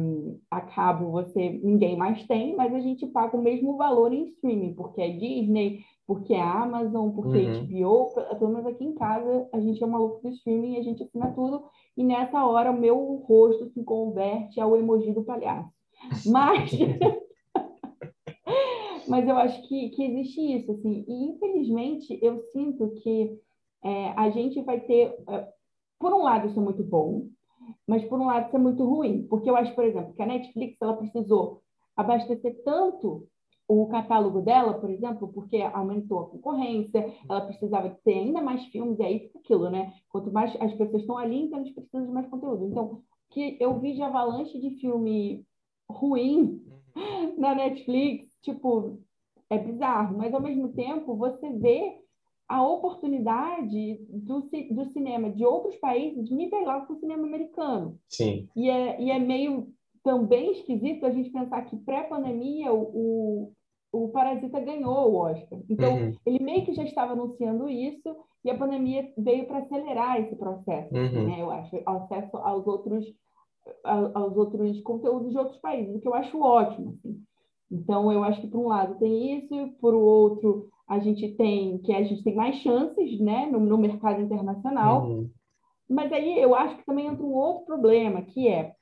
a 0.50 0.62
cabo 0.62 1.12
você 1.12 1.60
ninguém 1.63 1.96
mais 1.96 2.25
tem, 2.25 2.56
mas 2.56 2.74
a 2.74 2.79
gente 2.79 3.06
paga 3.06 3.38
o 3.38 3.41
mesmo 3.41 3.77
valor 3.77 4.12
em 4.12 4.29
streaming, 4.29 4.74
porque 4.74 5.00
é 5.00 5.12
Disney, 5.12 5.82
porque 6.08 6.34
é 6.34 6.41
Amazon, 6.41 7.12
porque 7.12 7.38
é 7.38 7.41
uhum. 7.41 7.67
HBO, 7.67 8.15
pelo 8.39 8.50
menos 8.50 8.65
aqui 8.65 8.84
em 8.84 8.96
casa 8.96 9.48
a 9.53 9.60
gente 9.60 9.84
é 9.84 9.86
maluco 9.86 10.24
do 10.24 10.29
streaming, 10.29 10.77
a 10.77 10.82
gente 10.82 11.03
assina 11.03 11.32
tudo, 11.34 11.65
e 11.96 12.03
nessa 12.03 12.44
hora 12.44 12.72
o 12.72 12.79
meu 12.79 12.98
rosto 13.27 13.67
se 13.67 13.84
converte 13.84 14.60
ao 14.60 14.75
emoji 14.75 15.13
do 15.13 15.24
palhaço. 15.24 15.70
Mas, 16.25 16.72
mas 19.10 19.27
eu 19.27 19.36
acho 19.36 19.67
que, 19.67 19.89
que 19.89 20.03
existe 20.03 20.39
isso, 20.56 20.72
assim, 20.72 21.03
e 21.08 21.29
infelizmente 21.29 22.20
eu 22.22 22.38
sinto 22.38 22.91
que 23.01 23.36
é, 23.84 24.10
a 24.15 24.29
gente 24.29 24.62
vai 24.62 24.79
ter, 24.79 25.15
é, 25.27 25.48
por 26.00 26.13
um 26.13 26.22
lado 26.22 26.48
isso 26.48 26.60
é 26.60 26.63
muito 26.63 26.84
bom, 26.84 27.27
mas 27.87 28.03
por 28.05 28.19
um 28.19 28.25
lado 28.25 28.47
isso 28.47 28.55
é 28.55 28.59
muito 28.59 28.83
ruim, 28.83 29.27
porque 29.27 29.49
eu 29.49 29.55
acho, 29.55 29.73
por 29.75 29.83
exemplo, 29.83 30.13
que 30.13 30.21
a 30.21 30.25
Netflix 30.25 30.77
ela 30.81 30.97
precisou 30.97 31.61
abastecer 31.95 32.61
tanto 32.63 33.27
o 33.67 33.87
catálogo 33.87 34.41
dela, 34.41 34.75
por 34.75 34.89
exemplo, 34.89 35.27
porque 35.27 35.61
aumentou 35.61 36.19
a 36.19 36.29
concorrência, 36.29 37.13
ela 37.29 37.41
precisava 37.41 37.89
ter 38.03 38.13
ainda 38.13 38.41
mais 38.41 38.63
filmes, 38.67 38.97
e 38.97 39.03
aí 39.03 39.19
fica 39.19 39.39
aquilo, 39.39 39.69
né? 39.69 39.93
Quanto 40.09 40.31
mais 40.31 40.55
as 40.61 40.73
pessoas 40.73 41.01
estão 41.01 41.17
ali, 41.17 41.41
então 41.41 41.59
eles 41.59 41.73
precisam 41.73 42.05
de 42.05 42.11
mais 42.11 42.27
conteúdo. 42.27 42.65
Então, 42.65 43.01
que 43.29 43.57
eu 43.59 43.77
vi 43.79 43.93
de 43.93 44.01
avalanche 44.01 44.57
de 44.57 44.71
filme 44.79 45.45
ruim 45.89 46.61
uhum. 46.95 47.35
na 47.37 47.55
Netflix, 47.55 48.37
tipo, 48.41 48.99
é 49.49 49.57
bizarro, 49.57 50.17
mas 50.17 50.33
ao 50.33 50.41
mesmo 50.41 50.69
tempo 50.69 51.15
você 51.15 51.49
vê 51.49 51.99
a 52.47 52.65
oportunidade 52.65 53.99
do, 54.09 54.39
do 54.71 54.85
cinema 54.85 55.29
de 55.29 55.45
outros 55.45 55.75
países 55.77 56.29
nivelar 56.29 56.87
com 56.87 56.93
o 56.93 56.99
cinema 56.99 57.27
americano. 57.27 57.99
Sim. 58.07 58.47
E 58.55 58.69
é, 58.69 59.01
e 59.01 59.11
é 59.11 59.19
meio 59.19 59.67
também 60.03 60.53
esquisito 60.53 61.05
a 61.05 61.11
gente 61.11 61.29
pensar 61.29 61.63
que 61.63 61.75
pré-pandemia 61.75 62.71
o, 62.71 63.51
o, 63.91 64.05
o 64.05 64.09
Parasita 64.09 64.59
ganhou 64.61 65.11
o 65.11 65.15
Oscar. 65.15 65.59
Então, 65.69 65.95
uhum. 65.95 66.15
ele 66.25 66.39
meio 66.41 66.65
que 66.65 66.73
já 66.73 66.83
estava 66.83 67.11
anunciando 67.11 67.67
isso 67.67 68.15
e 68.45 68.49
a 68.49 68.57
pandemia 68.57 69.11
veio 69.17 69.45
para 69.45 69.57
acelerar 69.57 70.21
esse 70.21 70.35
processo, 70.37 70.95
uhum. 70.95 71.27
né? 71.27 71.41
Eu 71.41 71.51
acho, 71.51 71.81
acesso 71.85 72.37
aos 72.37 72.65
outros 72.65 73.05
aos 73.83 74.37
outros 74.37 74.79
conteúdos 74.79 75.31
de 75.31 75.37
outros 75.37 75.57
países, 75.57 75.93
o 75.93 75.99
que 75.99 76.07
eu 76.07 76.13
acho 76.13 76.39
ótimo. 76.39 76.91
Assim. 76.91 77.21
Então, 77.69 78.09
eu 78.13 78.23
acho 78.23 78.39
que 78.39 78.47
por 78.47 78.61
um 78.61 78.67
lado 78.67 78.97
tem 78.97 79.37
isso, 79.37 79.73
por 79.81 79.93
outro 79.93 80.69
a 80.88 81.00
gente 81.00 81.29
tem 81.36 81.77
que 81.79 81.94
a 81.94 82.03
gente 82.03 82.24
tem 82.24 82.36
mais 82.36 82.56
chances, 82.58 83.20
né, 83.20 83.46
no, 83.51 83.60
no 83.60 83.77
mercado 83.77 84.22
internacional. 84.22 85.06
Uhum. 85.06 85.29
Mas 85.89 86.12
aí 86.12 86.39
eu 86.39 86.53
acho 86.56 86.77
que 86.77 86.86
também 86.86 87.08
entra 87.08 87.25
um 87.25 87.34
outro 87.34 87.65
problema, 87.65 88.22
que 88.22 88.48
é 88.48 88.74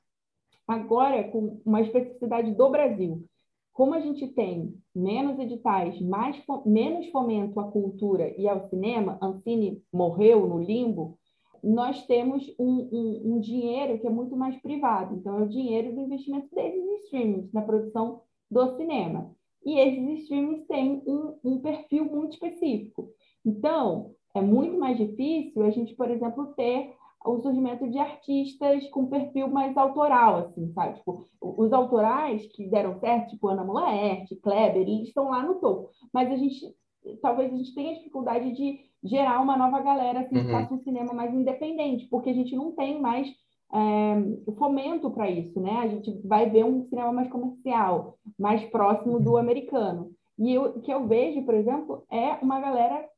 agora 0.66 1.24
com 1.24 1.60
uma 1.64 1.80
especificidade 1.80 2.52
do 2.54 2.70
Brasil. 2.70 3.24
Como 3.72 3.94
a 3.94 4.00
gente 4.00 4.26
tem 4.28 4.74
menos 4.94 5.38
editais, 5.38 6.00
mais, 6.00 6.42
menos 6.64 7.08
fomento 7.10 7.60
à 7.60 7.70
cultura 7.70 8.34
e 8.38 8.48
ao 8.48 8.62
cinema, 8.68 9.18
Ancine 9.20 9.82
morreu 9.92 10.46
no 10.46 10.58
limbo, 10.58 11.18
nós 11.62 12.06
temos 12.06 12.42
um, 12.58 12.88
um, 12.92 13.22
um, 13.34 13.40
dinheiro 13.40 13.98
que 13.98 14.06
é 14.06 14.10
muito 14.10 14.36
mais 14.36 14.56
privado. 14.62 15.14
Então, 15.14 15.38
é 15.38 15.42
o 15.42 15.48
dinheiro 15.48 15.94
do 15.94 16.00
investimento 16.00 16.54
desses 16.54 17.04
streamings 17.04 17.52
na 17.52 17.60
produção 17.60 18.22
do 18.50 18.76
cinema. 18.76 19.34
E 19.64 19.78
esses 19.78 20.22
streamings 20.22 20.66
têm 20.66 21.02
um, 21.06 21.38
um 21.44 21.60
perfil 21.60 22.04
muito 22.04 22.34
específico. 22.34 23.08
Então, 23.44 24.12
é 24.34 24.40
muito 24.40 24.78
mais 24.78 24.96
difícil 24.96 25.64
a 25.64 25.70
gente, 25.70 25.94
por 25.94 26.10
exemplo, 26.10 26.54
ter 26.54 26.94
o 27.24 27.40
surgimento 27.40 27.88
de 27.88 27.98
artistas 27.98 28.88
com 28.90 29.06
perfil 29.06 29.48
mais 29.48 29.76
autoral, 29.76 30.38
assim, 30.38 30.72
sabe? 30.72 30.98
Tipo, 30.98 31.26
os 31.40 31.72
autorais 31.72 32.46
que 32.46 32.68
deram 32.68 32.98
certo, 33.00 33.30
tipo 33.30 33.48
Ana 33.48 33.64
Mulaerte, 33.64 34.36
Kleber, 34.36 34.82
eles 34.82 35.08
estão 35.08 35.30
lá 35.30 35.42
no 35.42 35.56
topo. 35.56 35.90
Mas 36.12 36.30
a 36.30 36.36
gente, 36.36 36.74
talvez 37.20 37.52
a 37.52 37.56
gente 37.56 37.74
tenha 37.74 37.96
dificuldade 37.96 38.52
de 38.52 38.78
gerar 39.02 39.40
uma 39.40 39.56
nova 39.56 39.80
galera 39.80 40.20
assim, 40.20 40.34
que 40.34 40.46
uhum. 40.46 40.50
faça 40.50 40.74
um 40.74 40.82
cinema 40.82 41.12
mais 41.12 41.32
independente, 41.34 42.06
porque 42.08 42.30
a 42.30 42.34
gente 42.34 42.54
não 42.54 42.72
tem 42.72 43.00
mais 43.00 43.28
é, 43.72 44.52
fomento 44.56 45.10
para 45.10 45.30
isso, 45.30 45.60
né? 45.60 45.78
A 45.78 45.88
gente 45.88 46.20
vai 46.24 46.48
ver 46.48 46.64
um 46.64 46.84
cinema 46.88 47.12
mais 47.12 47.28
comercial, 47.28 48.18
mais 48.38 48.64
próximo 48.66 49.20
do 49.20 49.36
americano. 49.36 50.12
E 50.38 50.56
o 50.58 50.80
que 50.80 50.92
eu 50.92 51.06
vejo, 51.06 51.42
por 51.44 51.54
exemplo, 51.54 52.04
é 52.10 52.34
uma 52.42 52.60
galera 52.60 53.08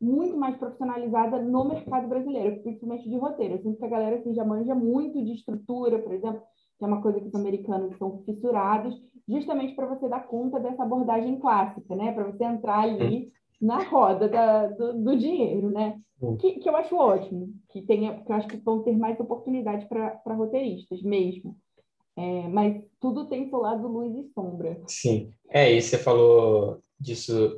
muito 0.00 0.36
mais 0.36 0.56
profissionalizada 0.56 1.40
no 1.42 1.64
mercado 1.64 2.06
brasileiro, 2.06 2.62
principalmente 2.62 3.08
de 3.08 3.16
roteiro. 3.16 3.54
Eu 3.54 3.62
sinto 3.62 3.78
que 3.78 3.84
a 3.84 3.88
galera 3.88 4.16
assim, 4.16 4.34
já 4.34 4.44
manja 4.44 4.74
muito 4.74 5.22
de 5.24 5.32
estrutura, 5.32 5.98
por 5.98 6.12
exemplo, 6.12 6.42
que 6.78 6.84
é 6.84 6.88
uma 6.88 7.02
coisa 7.02 7.20
que 7.20 7.26
os 7.26 7.34
americanos 7.34 7.96
são 7.98 8.22
fissurados, 8.24 8.94
justamente 9.28 9.74
para 9.74 9.86
você 9.86 10.08
dar 10.08 10.26
conta 10.28 10.60
dessa 10.60 10.84
abordagem 10.84 11.40
clássica, 11.40 11.96
né? 11.96 12.12
Para 12.12 12.24
você 12.24 12.44
entrar 12.44 12.80
ali 12.80 13.32
na 13.60 13.82
roda 13.82 14.28
da, 14.28 14.66
do, 14.68 14.92
do, 15.02 15.16
dinheiro, 15.16 15.70
né? 15.70 15.98
Que, 16.40 16.58
que 16.58 16.68
eu 16.68 16.76
acho 16.76 16.96
ótimo, 16.96 17.54
que 17.70 17.82
tenha, 17.82 18.20
que 18.22 18.30
eu 18.30 18.36
acho 18.36 18.48
que 18.48 18.56
vão 18.56 18.82
ter 18.82 18.96
mais 18.96 19.18
oportunidade 19.20 19.86
para 19.86 20.34
roteiristas 20.34 21.02
mesmo. 21.02 21.56
É, 22.16 22.48
mas 22.48 22.82
tudo 23.00 23.28
tem 23.28 23.48
seu 23.48 23.60
lado 23.60 23.86
luz 23.86 24.12
e 24.12 24.28
sombra. 24.32 24.80
Sim. 24.88 25.32
É, 25.48 25.72
e 25.72 25.80
você 25.80 25.96
falou 25.96 26.82
disso. 26.98 27.56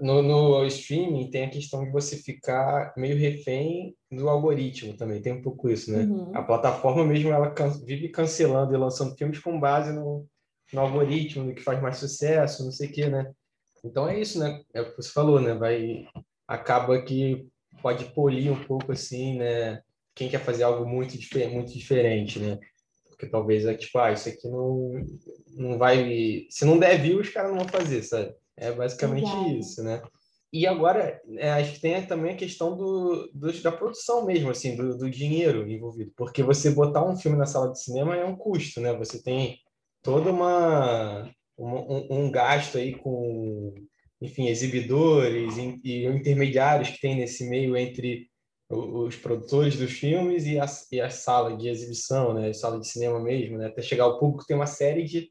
No, 0.00 0.20
no 0.20 0.64
streaming 0.66 1.30
tem 1.30 1.44
a 1.44 1.50
questão 1.50 1.82
de 1.82 1.90
você 1.90 2.16
ficar 2.16 2.92
meio 2.96 3.16
refém 3.16 3.96
do 4.12 4.28
algoritmo 4.28 4.94
também, 4.94 5.22
tem 5.22 5.32
um 5.32 5.42
pouco 5.42 5.70
isso, 5.70 5.90
né? 5.90 6.04
Uhum. 6.04 6.30
A 6.34 6.42
plataforma 6.42 7.04
mesmo, 7.04 7.30
ela 7.30 7.50
can 7.50 7.70
vive 7.70 8.10
cancelando 8.10 8.74
e 8.74 8.76
lançando 8.76 9.16
filmes 9.16 9.38
com 9.38 9.58
base 9.58 9.92
no, 9.94 10.26
no 10.74 10.80
algoritmo, 10.80 11.44
no 11.44 11.54
que 11.54 11.62
faz 11.62 11.80
mais 11.80 11.96
sucesso, 11.96 12.64
não 12.64 12.70
sei 12.70 12.88
o 12.88 12.92
quê, 12.92 13.08
né? 13.08 13.32
Então 13.84 14.08
é 14.08 14.18
isso, 14.18 14.38
né? 14.38 14.62
É 14.74 14.80
o 14.80 14.90
que 14.90 14.96
você 14.96 15.10
falou, 15.10 15.40
né? 15.40 15.54
Vai 15.54 16.06
acaba 16.46 17.00
que 17.02 17.48
pode 17.82 18.04
polir 18.06 18.52
um 18.52 18.64
pouco 18.64 18.92
assim, 18.92 19.38
né? 19.38 19.80
Quem 20.14 20.28
quer 20.28 20.40
fazer 20.40 20.62
algo 20.62 20.86
muito, 20.86 21.16
muito 21.50 21.72
diferente, 21.72 22.38
né? 22.38 22.58
Porque 23.08 23.26
talvez 23.26 23.64
é 23.64 23.74
tipo, 23.74 23.98
ah, 23.98 24.12
isso 24.12 24.28
aqui 24.28 24.48
não, 24.48 24.92
não 25.54 25.78
vai. 25.78 26.46
Se 26.50 26.64
não 26.64 26.78
der 26.78 27.00
view, 27.00 27.20
os 27.20 27.30
caras 27.30 27.50
não 27.50 27.58
vão 27.58 27.68
fazer, 27.68 28.02
sabe? 28.02 28.34
É 28.56 28.72
basicamente 28.72 29.28
isso, 29.58 29.82
né? 29.82 30.02
E 30.52 30.66
agora, 30.66 31.20
é, 31.36 31.50
acho 31.50 31.74
que 31.74 31.80
tem 31.80 32.06
também 32.06 32.32
a 32.32 32.36
questão 32.36 32.76
do, 32.76 33.28
do 33.34 33.62
da 33.62 33.72
produção 33.72 34.24
mesmo, 34.24 34.50
assim, 34.50 34.76
do, 34.76 34.96
do, 34.96 35.10
dinheiro 35.10 35.68
envolvido. 35.68 36.12
Porque 36.16 36.42
você 36.42 36.70
botar 36.70 37.04
um 37.04 37.16
filme 37.16 37.36
na 37.36 37.46
sala 37.46 37.72
de 37.72 37.82
cinema 37.82 38.16
é 38.16 38.24
um 38.24 38.36
custo, 38.36 38.80
né? 38.80 38.94
Você 38.94 39.22
tem 39.22 39.58
toda 40.02 40.30
uma 40.30 41.30
um, 41.58 42.24
um, 42.24 42.30
gasto 42.30 42.78
aí 42.78 42.94
com, 42.94 43.74
enfim, 44.20 44.48
exibidores 44.48 45.56
e, 45.56 45.80
e, 45.84 46.06
intermediários 46.06 46.90
que 46.90 47.00
tem 47.00 47.16
nesse 47.16 47.48
meio 47.48 47.76
entre 47.76 48.28
os 48.68 49.14
produtores 49.16 49.76
dos 49.76 49.92
filmes 49.92 50.44
e 50.44 50.58
a, 50.58 50.66
e 50.90 51.00
a 51.00 51.08
sala 51.08 51.56
de 51.56 51.68
exibição, 51.68 52.34
né, 52.34 52.48
a 52.48 52.54
sala 52.54 52.80
de 52.80 52.88
cinema 52.88 53.20
mesmo, 53.20 53.58
né, 53.58 53.66
até 53.66 53.80
chegar 53.80 54.04
ao 54.04 54.18
público 54.18 54.44
tem 54.44 54.56
uma 54.56 54.66
série 54.66 55.04
de, 55.04 55.30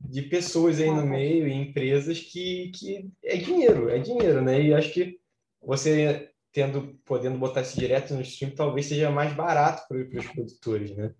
de 0.00 0.22
pessoas 0.22 0.80
aí 0.80 0.90
no 0.90 1.06
meio 1.06 1.46
e 1.46 1.52
empresas 1.52 2.18
que, 2.18 2.72
que 2.74 3.08
é 3.24 3.36
dinheiro, 3.36 3.88
é 3.88 3.98
dinheiro, 3.98 4.42
né, 4.42 4.60
e 4.60 4.74
acho 4.74 4.92
que 4.92 5.16
você 5.62 6.28
tendo 6.52 6.98
podendo 7.04 7.38
botar 7.38 7.62
isso 7.62 7.78
direto 7.78 8.14
no 8.14 8.20
stream 8.20 8.54
talvez 8.54 8.86
seja 8.86 9.10
mais 9.10 9.32
barato 9.32 9.86
para 9.88 9.96
os 10.18 10.26
produtores, 10.26 10.94
né? 10.94 11.14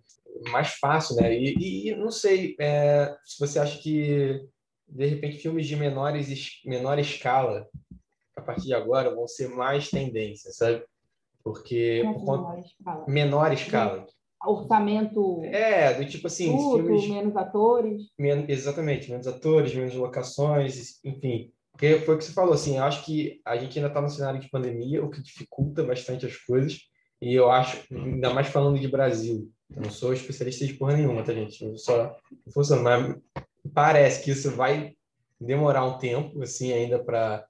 Mais 0.49 0.73
fácil, 0.75 1.15
né? 1.15 1.33
E, 1.35 1.89
e 1.89 1.95
não 1.95 2.11
sei 2.11 2.55
é, 2.59 3.15
se 3.23 3.39
você 3.39 3.59
acha 3.59 3.79
que 3.79 4.45
de 4.87 5.05
repente 5.05 5.37
filmes 5.37 5.67
de 5.67 5.75
menores 5.75 6.61
menor 6.65 6.99
escala 6.99 7.67
a 8.35 8.41
partir 8.41 8.67
de 8.67 8.73
agora 8.73 9.13
vão 9.13 9.27
ser 9.27 9.49
mais 9.49 9.89
tendência, 9.89 10.51
sabe? 10.51 10.83
Porque 11.43 12.01
por 12.03 12.37
menor 12.37 12.59
escala. 12.59 13.05
menor 13.07 13.53
escala. 13.53 14.05
Orçamento. 14.45 15.41
É, 15.45 15.93
do 15.93 16.05
tipo 16.05 16.27
assim, 16.27 16.51
tudo, 16.51 16.83
filmes, 16.83 17.07
menos 17.07 17.35
atores. 17.37 18.03
Men 18.19 18.45
exatamente, 18.49 19.09
menos 19.09 19.27
atores, 19.27 19.73
menos 19.73 19.93
locações, 19.95 20.99
enfim. 21.03 21.51
Porque 21.71 21.99
foi 21.99 22.15
o 22.15 22.17
que 22.17 22.23
você 22.23 22.33
falou, 22.33 22.53
assim, 22.53 22.77
eu 22.77 22.83
acho 22.83 23.05
que 23.05 23.41
a 23.45 23.57
gente 23.57 23.77
ainda 23.77 23.87
está 23.87 24.01
no 24.01 24.09
cenário 24.09 24.39
de 24.39 24.49
pandemia, 24.49 25.03
o 25.03 25.09
que 25.09 25.21
dificulta 25.21 25.83
bastante 25.83 26.25
as 26.25 26.35
coisas. 26.37 26.79
E 27.23 27.35
eu 27.35 27.49
acho, 27.49 27.81
ainda 27.89 28.33
mais 28.33 28.47
falando 28.47 28.77
de 28.77 28.87
Brasil, 28.89 29.49
eu 29.73 29.81
não 29.81 29.89
sou 29.89 30.11
especialista 30.11 30.67
de 30.67 30.73
porra 30.73 30.97
nenhuma, 30.97 31.23
tá, 31.23 31.33
gente? 31.33 31.63
Eu 31.63 31.77
só 31.77 32.17
funciona, 32.53 32.81
mas 32.81 33.15
parece 33.73 34.21
que 34.21 34.31
isso 34.31 34.51
vai 34.51 34.93
demorar 35.39 35.85
um 35.85 35.97
tempo, 35.97 36.43
assim, 36.43 36.73
ainda 36.73 37.01
para. 37.01 37.45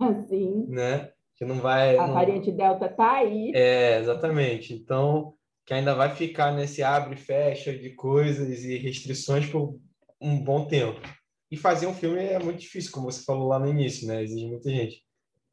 Assim. 0.00 0.64
Né? 0.72 1.10
Que 1.36 1.44
não 1.44 1.56
vai. 1.56 1.98
A 1.98 2.06
não... 2.06 2.14
variante 2.14 2.50
Delta 2.50 2.88
tá 2.88 3.16
aí. 3.16 3.52
É, 3.54 3.98
exatamente. 4.00 4.72
Então, 4.72 5.34
que 5.66 5.74
ainda 5.74 5.94
vai 5.94 6.16
ficar 6.16 6.52
nesse 6.52 6.82
abre 6.82 7.14
e 7.14 7.18
fecha 7.18 7.76
de 7.76 7.90
coisas 7.90 8.64
e 8.64 8.78
restrições 8.78 9.46
por 9.46 9.78
um 10.18 10.42
bom 10.42 10.64
tempo. 10.64 11.02
E 11.50 11.56
fazer 11.56 11.86
um 11.86 11.94
filme 11.94 12.18
é 12.18 12.38
muito 12.38 12.60
difícil, 12.60 12.90
como 12.92 13.12
você 13.12 13.22
falou 13.24 13.48
lá 13.48 13.58
no 13.58 13.68
início, 13.68 14.08
né? 14.08 14.22
Exige 14.22 14.46
muita 14.46 14.70
gente. 14.70 15.02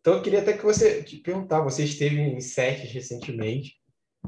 Então, 0.06 0.18
eu 0.18 0.22
queria 0.22 0.40
até 0.40 0.54
que 0.54 0.64
você 0.64 1.02
te 1.02 1.18
perguntar, 1.18 1.62
você 1.62 1.84
esteve 1.84 2.22
em 2.22 2.40
sete 2.40 2.86
recentemente 2.86 3.74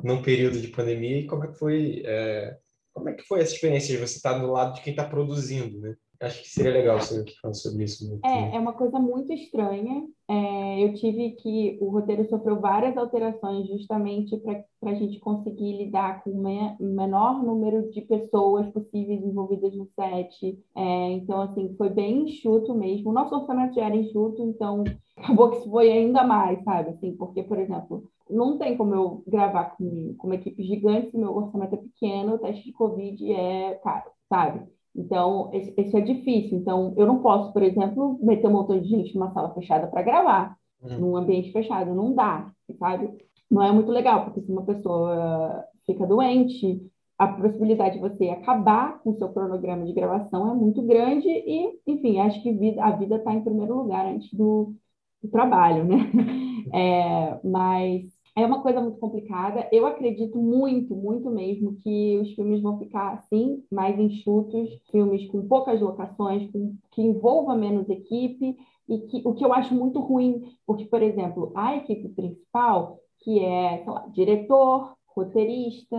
num 0.04 0.24
período 0.24 0.60
de 0.60 0.70
pandemia 0.70 1.20
e 1.20 1.28
como 1.28 1.44
é 1.44 1.48
que 1.50 1.60
foi 1.60 2.02
é, 2.04 2.58
como 2.92 3.10
é 3.10 3.14
que 3.14 3.22
foi 3.22 3.42
essa 3.42 3.54
experiência 3.54 3.96
de 3.96 4.02
você 4.02 4.16
estar 4.16 4.40
do 4.40 4.52
lado 4.52 4.74
de 4.74 4.82
quem 4.82 4.90
está 4.90 5.08
produzindo, 5.08 5.80
né? 5.80 5.96
Acho 6.20 6.42
que 6.42 6.50
seria 6.50 6.72
legal 6.72 7.00
você 7.00 7.24
falar 7.42 7.54
sobre 7.54 7.84
isso. 7.84 8.20
É, 8.26 8.56
é 8.56 8.60
uma 8.60 8.74
coisa 8.74 9.00
muito 9.00 9.32
estranha. 9.32 10.04
É, 10.28 10.84
eu 10.84 10.94
tive 10.96 11.32
que 11.32 11.78
o 11.80 11.90
roteiro 11.90 12.28
sofreu 12.28 12.60
várias 12.60 12.98
alterações 12.98 13.68
justamente 13.68 14.36
para 14.38 14.92
a 14.92 14.94
gente 14.96 15.20
conseguir 15.20 15.78
lidar 15.78 16.24
com 16.24 16.32
o 16.32 16.78
menor 16.80 17.44
número 17.44 17.90
de 17.92 18.02
pessoas 18.02 18.68
possíveis 18.72 19.24
envolvidas 19.24 19.76
no 19.76 19.88
set. 19.88 20.60
É, 20.76 21.12
então, 21.12 21.42
assim, 21.42 21.76
foi 21.78 21.90
bem 21.90 22.24
enxuto 22.24 22.74
mesmo. 22.74 23.12
O 23.12 23.14
nosso 23.14 23.36
orçamento 23.36 23.76
já 23.76 23.86
era 23.86 23.96
enxuto, 23.96 24.42
então 24.42 24.84
acabou 25.16 25.52
que 25.52 25.70
foi 25.70 25.92
ainda 25.92 26.24
mais, 26.24 26.64
sabe? 26.64 26.90
Assim, 26.90 27.16
porque, 27.16 27.44
por 27.44 27.60
exemplo, 27.60 28.10
não 28.30 28.58
tem 28.58 28.76
como 28.76 28.94
eu 28.94 29.24
gravar 29.28 29.78
com, 29.78 30.16
com 30.18 30.28
uma 30.28 30.36
equipe 30.36 30.64
gigante 30.64 31.12
se 31.12 31.18
meu 31.18 31.36
orçamento 31.36 31.76
é 31.76 31.78
pequeno, 31.78 32.36
o 32.36 32.40
teste 32.40 32.66
de 32.66 32.74
Covid 32.74 33.32
é 33.32 33.76
caro, 33.84 34.12
sabe? 34.28 34.77
Então, 34.98 35.52
isso 35.54 35.96
é 35.96 36.02
difícil. 36.02 36.58
Então, 36.58 36.94
eu 36.98 37.06
não 37.06 37.20
posso, 37.22 37.54
por 37.54 37.62
exemplo, 37.62 38.18
meter 38.22 38.48
um 38.48 38.52
montão 38.52 38.80
de 38.80 38.88
gente 38.88 39.14
numa 39.14 39.32
sala 39.32 39.54
fechada 39.54 39.88
para 39.88 40.02
gravar, 40.02 40.58
uhum. 40.82 41.00
num 41.00 41.16
ambiente 41.16 41.52
fechado. 41.52 41.94
Não 41.94 42.14
dá, 42.14 42.52
sabe? 42.80 43.10
Não 43.50 43.62
é 43.62 43.72
muito 43.72 43.92
legal, 43.92 44.26
porque 44.26 44.42
se 44.42 44.52
uma 44.52 44.64
pessoa 44.64 45.64
fica 45.86 46.06
doente, 46.06 46.82
a 47.18 47.28
possibilidade 47.28 47.96
de 47.96 48.02
você 48.02 48.30
acabar 48.30 49.00
com 49.00 49.12
o 49.12 49.16
seu 49.16 49.30
cronograma 49.30 49.86
de 49.86 49.94
gravação 49.94 50.52
é 50.52 50.54
muito 50.54 50.82
grande 50.82 51.28
e, 51.28 51.80
enfim, 51.88 52.20
acho 52.20 52.42
que 52.42 52.52
vida, 52.52 52.84
a 52.84 52.92
vida 52.92 53.16
está 53.16 53.34
em 53.34 53.44
primeiro 53.44 53.76
lugar 53.76 54.06
antes 54.06 54.32
do, 54.34 54.74
do 55.22 55.30
trabalho, 55.30 55.86
né? 55.86 55.98
É, 56.74 57.40
mas 57.46 58.17
é 58.38 58.46
uma 58.46 58.62
coisa 58.62 58.80
muito 58.80 59.00
complicada. 59.00 59.68
Eu 59.72 59.88
acredito 59.88 60.38
muito, 60.38 60.96
muito 60.96 61.28
mesmo 61.32 61.76
que 61.78 62.20
os 62.20 62.34
filmes 62.36 62.62
vão 62.62 62.78
ficar 62.78 63.14
assim, 63.14 63.64
mais 63.72 64.00
enxutos, 64.00 64.70
filmes 64.92 65.28
com 65.28 65.48
poucas 65.48 65.82
locações, 65.82 66.48
com, 66.52 66.76
que 66.92 67.02
envolva 67.02 67.56
menos 67.56 67.90
equipe, 67.90 68.56
e 68.88 69.00
que 69.00 69.22
o 69.26 69.34
que 69.34 69.44
eu 69.44 69.52
acho 69.52 69.74
muito 69.74 70.00
ruim, 70.00 70.56
porque, 70.68 70.86
por 70.86 71.02
exemplo, 71.02 71.52
a 71.56 71.78
equipe 71.78 72.10
principal, 72.10 73.00
que 73.22 73.40
é, 73.40 73.84
lá, 73.88 74.08
diretor, 74.14 74.96
roteirista, 75.08 75.98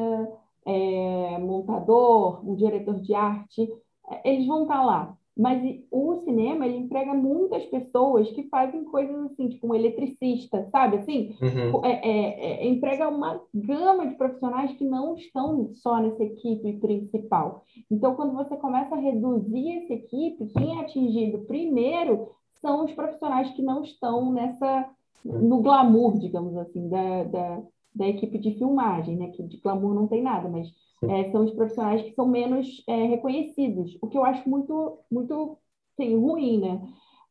é, 0.65 1.39
montador, 1.39 2.49
um 2.49 2.55
diretor 2.55 3.01
de 3.01 3.15
arte, 3.15 3.69
é, 4.09 4.31
eles 4.33 4.47
vão 4.47 4.63
estar 4.63 4.85
lá. 4.85 5.18
Mas 5.39 5.63
o 5.89 6.17
cinema, 6.17 6.67
ele 6.67 6.79
emprega 6.79 7.15
muitas 7.15 7.65
pessoas 7.67 8.29
que 8.33 8.49
fazem 8.49 8.83
coisas 8.85 9.17
assim, 9.27 9.49
tipo 9.49 9.69
um 9.69 9.75
eletricista, 9.75 10.67
sabe? 10.73 10.97
Assim, 10.97 11.37
uhum. 11.41 11.85
é, 11.85 11.93
é, 11.93 12.65
é, 12.65 12.69
emprega 12.69 13.09
uma 13.09 13.41
gama 13.55 14.09
de 14.09 14.17
profissionais 14.17 14.73
que 14.73 14.85
não 14.85 15.15
estão 15.15 15.71
só 15.75 16.01
nessa 16.01 16.25
equipe 16.25 16.73
principal. 16.81 17.63
Então, 17.89 18.17
quando 18.17 18.35
você 18.35 18.57
começa 18.57 18.97
a 18.97 18.99
reduzir 18.99 19.79
essa 19.79 19.95
equipe, 19.95 20.47
quem 20.47 20.77
é 20.77 20.81
atingido 20.81 21.47
primeiro 21.47 22.31
são 22.61 22.85
os 22.85 22.93
profissionais 22.93 23.49
que 23.51 23.63
não 23.63 23.83
estão 23.83 24.33
nessa 24.33 24.91
no 25.25 25.61
glamour, 25.61 26.19
digamos 26.19 26.57
assim, 26.57 26.89
da, 26.89 27.25
da, 27.25 27.63
da 27.99 28.09
equipe 28.09 28.39
de 28.39 28.55
filmagem, 28.55 29.17
né? 29.17 29.29
Que 29.29 29.43
de 29.43 29.59
glamour 29.59 29.95
não 29.95 30.07
tem 30.07 30.23
nada, 30.23 30.49
mas 30.49 30.69
é, 31.03 31.31
são 31.31 31.45
os 31.45 31.53
profissionais 31.53 32.03
que 32.03 32.15
são 32.15 32.27
menos 32.27 32.83
é, 32.87 33.07
reconhecidos, 33.07 33.97
o 34.01 34.09
que 34.09 34.17
eu 34.17 34.25
acho 34.25 34.49
muito, 34.49 34.99
muito 35.11 35.59
sim, 35.97 36.17
ruim, 36.17 36.61
né? 36.61 36.81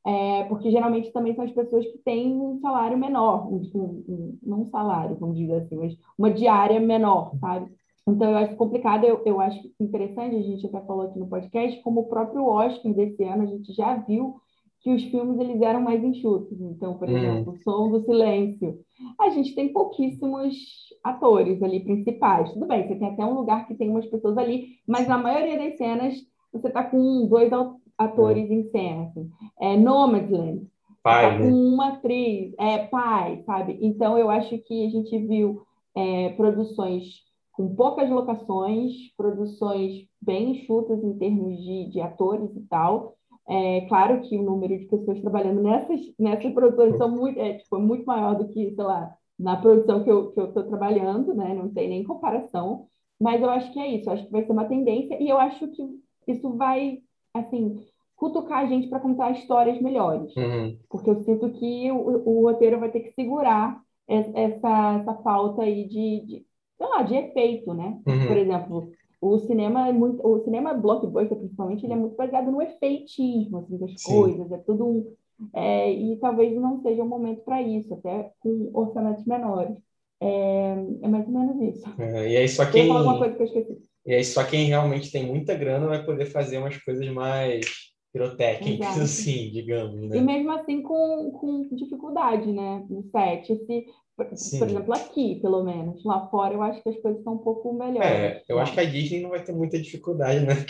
É, 0.05 0.43
porque 0.45 0.71
geralmente 0.71 1.12
também 1.12 1.36
são 1.36 1.43
as 1.43 1.51
pessoas 1.51 1.86
que 1.86 1.97
têm 2.00 2.33
um 2.33 2.59
salário 2.62 2.97
menor, 2.97 3.51
um, 3.51 3.62
um, 3.75 4.39
não 4.41 4.62
um 4.62 4.65
salário, 4.65 5.17
vamos 5.19 5.38
dizer 5.38 5.55
assim, 5.55 5.75
mas 5.75 5.97
uma 6.17 6.31
diária 6.31 6.79
menor, 6.79 7.36
sabe? 7.39 7.69
Então, 8.07 8.31
eu 8.31 8.38
acho 8.38 8.55
complicado, 8.55 9.03
eu, 9.03 9.21
eu 9.25 9.41
acho 9.41 9.59
interessante, 9.77 10.36
a 10.38 10.41
gente 10.41 10.65
até 10.65 10.79
falou 10.86 11.07
aqui 11.07 11.19
no 11.19 11.27
podcast, 11.27 11.81
como 11.81 12.01
o 12.01 12.07
próprio 12.07 12.45
Oscar 12.45 12.93
desse 12.93 13.21
ano, 13.25 13.43
a 13.43 13.47
gente 13.47 13.74
já 13.74 13.95
viu 13.95 14.39
que 14.88 14.94
os 14.94 15.03
filmes 15.03 15.38
eles 15.38 15.62
eram 15.62 15.82
mais 15.82 16.01
enxutos. 16.01 16.58
Então, 16.62 16.98
por 16.98 17.10
hum. 17.10 17.17
exemplo, 17.17 17.51
O 17.51 17.58
Som 17.58 17.91
do 17.91 18.00
Silêncio. 18.03 18.79
A 19.20 19.29
gente 19.29 19.53
tem 19.53 19.74
pouquíssimos 19.74 20.56
atores 21.03 21.62
ali 21.62 21.82
principais. 21.82 22.53
Tudo 22.53 22.65
bem, 22.67 22.88
você 22.88 22.96
tem 22.96 23.10
até 23.10 23.25
um 23.25 23.34
lugar 23.34 23.67
que 23.67 23.75
tem 23.75 23.89
umas 23.89 24.06
pessoas 24.06 24.38
ali, 24.38 24.77
mas 24.88 25.06
na 25.06 25.17
maioria 25.17 25.58
das 25.58 25.75
cenas 25.75 26.15
você 26.53 26.70
está 26.70 26.86
com 26.86 27.27
dois 27.27 27.51
atores 27.98 28.50
hum. 28.50 28.53
em 28.53 28.63
cena. 28.63 29.03
Assim. 29.03 29.29
É 29.60 29.75
Nomadland. 29.75 30.65
Pai, 31.03 31.34
tá 31.34 31.39
né? 31.39 31.50
com 31.50 31.53
uma 31.53 31.89
atriz, 31.89 32.53
é 32.58 32.86
pai, 32.86 33.44
sabe? 33.46 33.77
Então, 33.82 34.17
eu 34.17 34.29
acho 34.29 34.58
que 34.60 34.88
a 34.88 34.89
gente 34.89 35.17
viu 35.27 35.63
é, 35.96 36.29
produções 36.29 37.27
com 37.51 37.75
poucas 37.75 38.10
locações, 38.10 38.94
produções 39.17 40.06
bem 40.22 40.51
enxutas 40.51 41.03
em 41.03 41.17
termos 41.17 41.58
de, 41.58 41.89
de 41.89 42.00
atores 42.00 42.56
e 42.56 42.62
tal, 42.70 43.16
é 43.50 43.82
claro 43.88 44.22
que 44.22 44.38
o 44.38 44.44
número 44.44 44.77
de 44.77 44.86
pessoas 44.86 45.22
trabalhando 45.22 45.62
nessas, 45.62 46.01
nessas 46.20 46.52
produções 46.54 46.98
são 46.98 47.10
muito, 47.10 47.39
é, 47.39 47.54
tipo, 47.54 47.80
muito 47.80 48.06
maior 48.06 48.36
do 48.36 48.50
que, 48.50 48.71
sei 48.71 48.84
lá, 48.84 49.13
na 49.39 49.56
produção 49.56 50.04
que 50.04 50.12
eu 50.12 50.34
estou 50.36 50.63
trabalhando, 50.63 51.34
né? 51.34 51.54
Não 51.54 51.69
tem 51.69 51.88
nem 51.88 52.04
comparação. 52.04 52.88
Mas 53.19 53.41
eu 53.41 53.50
acho 53.50 53.71
que 53.71 53.80
é 53.80 53.88
isso, 53.88 54.10
eu 54.10 54.13
acho 54.13 54.26
que 54.26 54.32
vai 54.32 54.43
ser 54.43 54.52
uma 54.52 54.65
tendência 54.65 55.21
e 55.21 55.30
eu 55.30 55.38
acho 55.38 55.67
que 55.69 55.84
isso 56.28 56.56
vai, 56.56 57.00
assim, 57.34 57.80
cutucar 58.15 58.60
a 58.60 58.65
gente 58.65 58.89
para 58.89 59.00
contar 59.00 59.32
histórias 59.32 59.80
melhores. 59.82 60.36
Uhum. 60.36 60.78
Porque 60.89 61.10
eu 61.10 61.15
sinto 61.21 61.50
que 61.52 61.91
o, 61.91 61.95
o, 61.95 62.41
roteiro 62.41 62.80
vai 62.80 62.89
ter 62.91 63.00
que 63.02 63.13
segurar 63.13 63.80
essa, 64.08 64.38
essa 64.38 65.13
falta 65.24 65.62
aí 65.62 65.88
de, 65.88 66.26
de 66.26 66.45
sei 66.78 66.88
lá, 66.88 67.02
de 67.04 67.15
efeito, 67.15 67.74
né? 67.74 68.00
Uhum. 68.06 68.28
Por 68.28 68.38
exemplo, 68.38 68.91
o 69.19 69.39
cinema 69.39 69.88
é 69.88 69.93
muito, 69.93 70.25
o 70.25 70.39
cinema 70.39 70.73
blockbuster 70.73 71.38
principalmente, 71.38 71.86
ele 71.86 71.93
é 71.93 71.97
muito 71.97 72.15
baseado 72.15 72.51
no 72.51 72.62
efeitismo 72.62 73.60
assim, 73.60 73.77
das 73.77 73.93
Sim. 73.97 74.12
coisas, 74.12 74.51
é 74.51 74.58
tudo 74.58 74.86
um, 74.86 75.15
é, 75.53 75.91
e 75.91 76.17
talvez 76.17 76.56
não 76.56 76.82
seja 76.82 77.03
um 77.03 77.08
momento 77.08 77.43
para 77.43 77.62
isso, 77.62 77.93
até 77.93 78.32
com 78.39 78.71
orçamentos 78.73 79.25
menores. 79.25 79.77
É, 80.19 80.75
é 81.03 81.08
mais 81.08 81.27
ou 81.27 81.34
menos 81.34 81.75
isso. 81.75 81.86
É, 81.99 82.32
e 82.32 82.38
aí 82.38 82.49
só 82.49 82.65
quem 82.65 82.88
que. 82.88 83.77
E 84.06 84.13
aí 84.13 84.23
só 84.23 84.43
quem 84.43 84.65
realmente 84.65 85.12
tem 85.12 85.27
muita 85.27 85.53
grana 85.53 85.86
vai 85.88 86.03
poder 86.03 86.25
fazer 86.25 86.58
umas 86.58 86.77
coisas 86.77 87.08
mais 87.10 87.65
pirotécnicas, 88.12 88.97
assim, 88.99 89.51
digamos, 89.51 90.10
né? 90.10 90.17
E 90.17 90.21
mesmo 90.21 90.51
assim 90.51 90.82
com, 90.82 91.32
com 91.32 91.75
dificuldade, 91.75 92.51
né, 92.51 92.84
no 92.89 93.03
set. 93.03 93.56
Se, 93.65 93.86
Sim. 94.34 94.60
Por 94.60 94.67
exemplo, 94.67 94.93
aqui, 94.93 95.39
pelo 95.41 95.63
menos. 95.63 96.03
Lá 96.03 96.27
fora, 96.27 96.53
eu 96.53 96.62
acho 96.62 96.82
que 96.82 96.89
as 96.89 96.99
coisas 96.99 97.19
estão 97.19 97.34
um 97.34 97.39
pouco 97.39 97.71
melhores. 97.73 98.10
É, 98.10 98.43
eu 98.49 98.58
acho 98.60 98.73
que 98.73 98.80
a 98.80 98.86
Disney 98.86 99.21
não 99.21 99.30
vai 99.30 99.43
ter 99.43 99.53
muita 99.53 99.80
dificuldade, 99.80 100.45
né? 100.45 100.53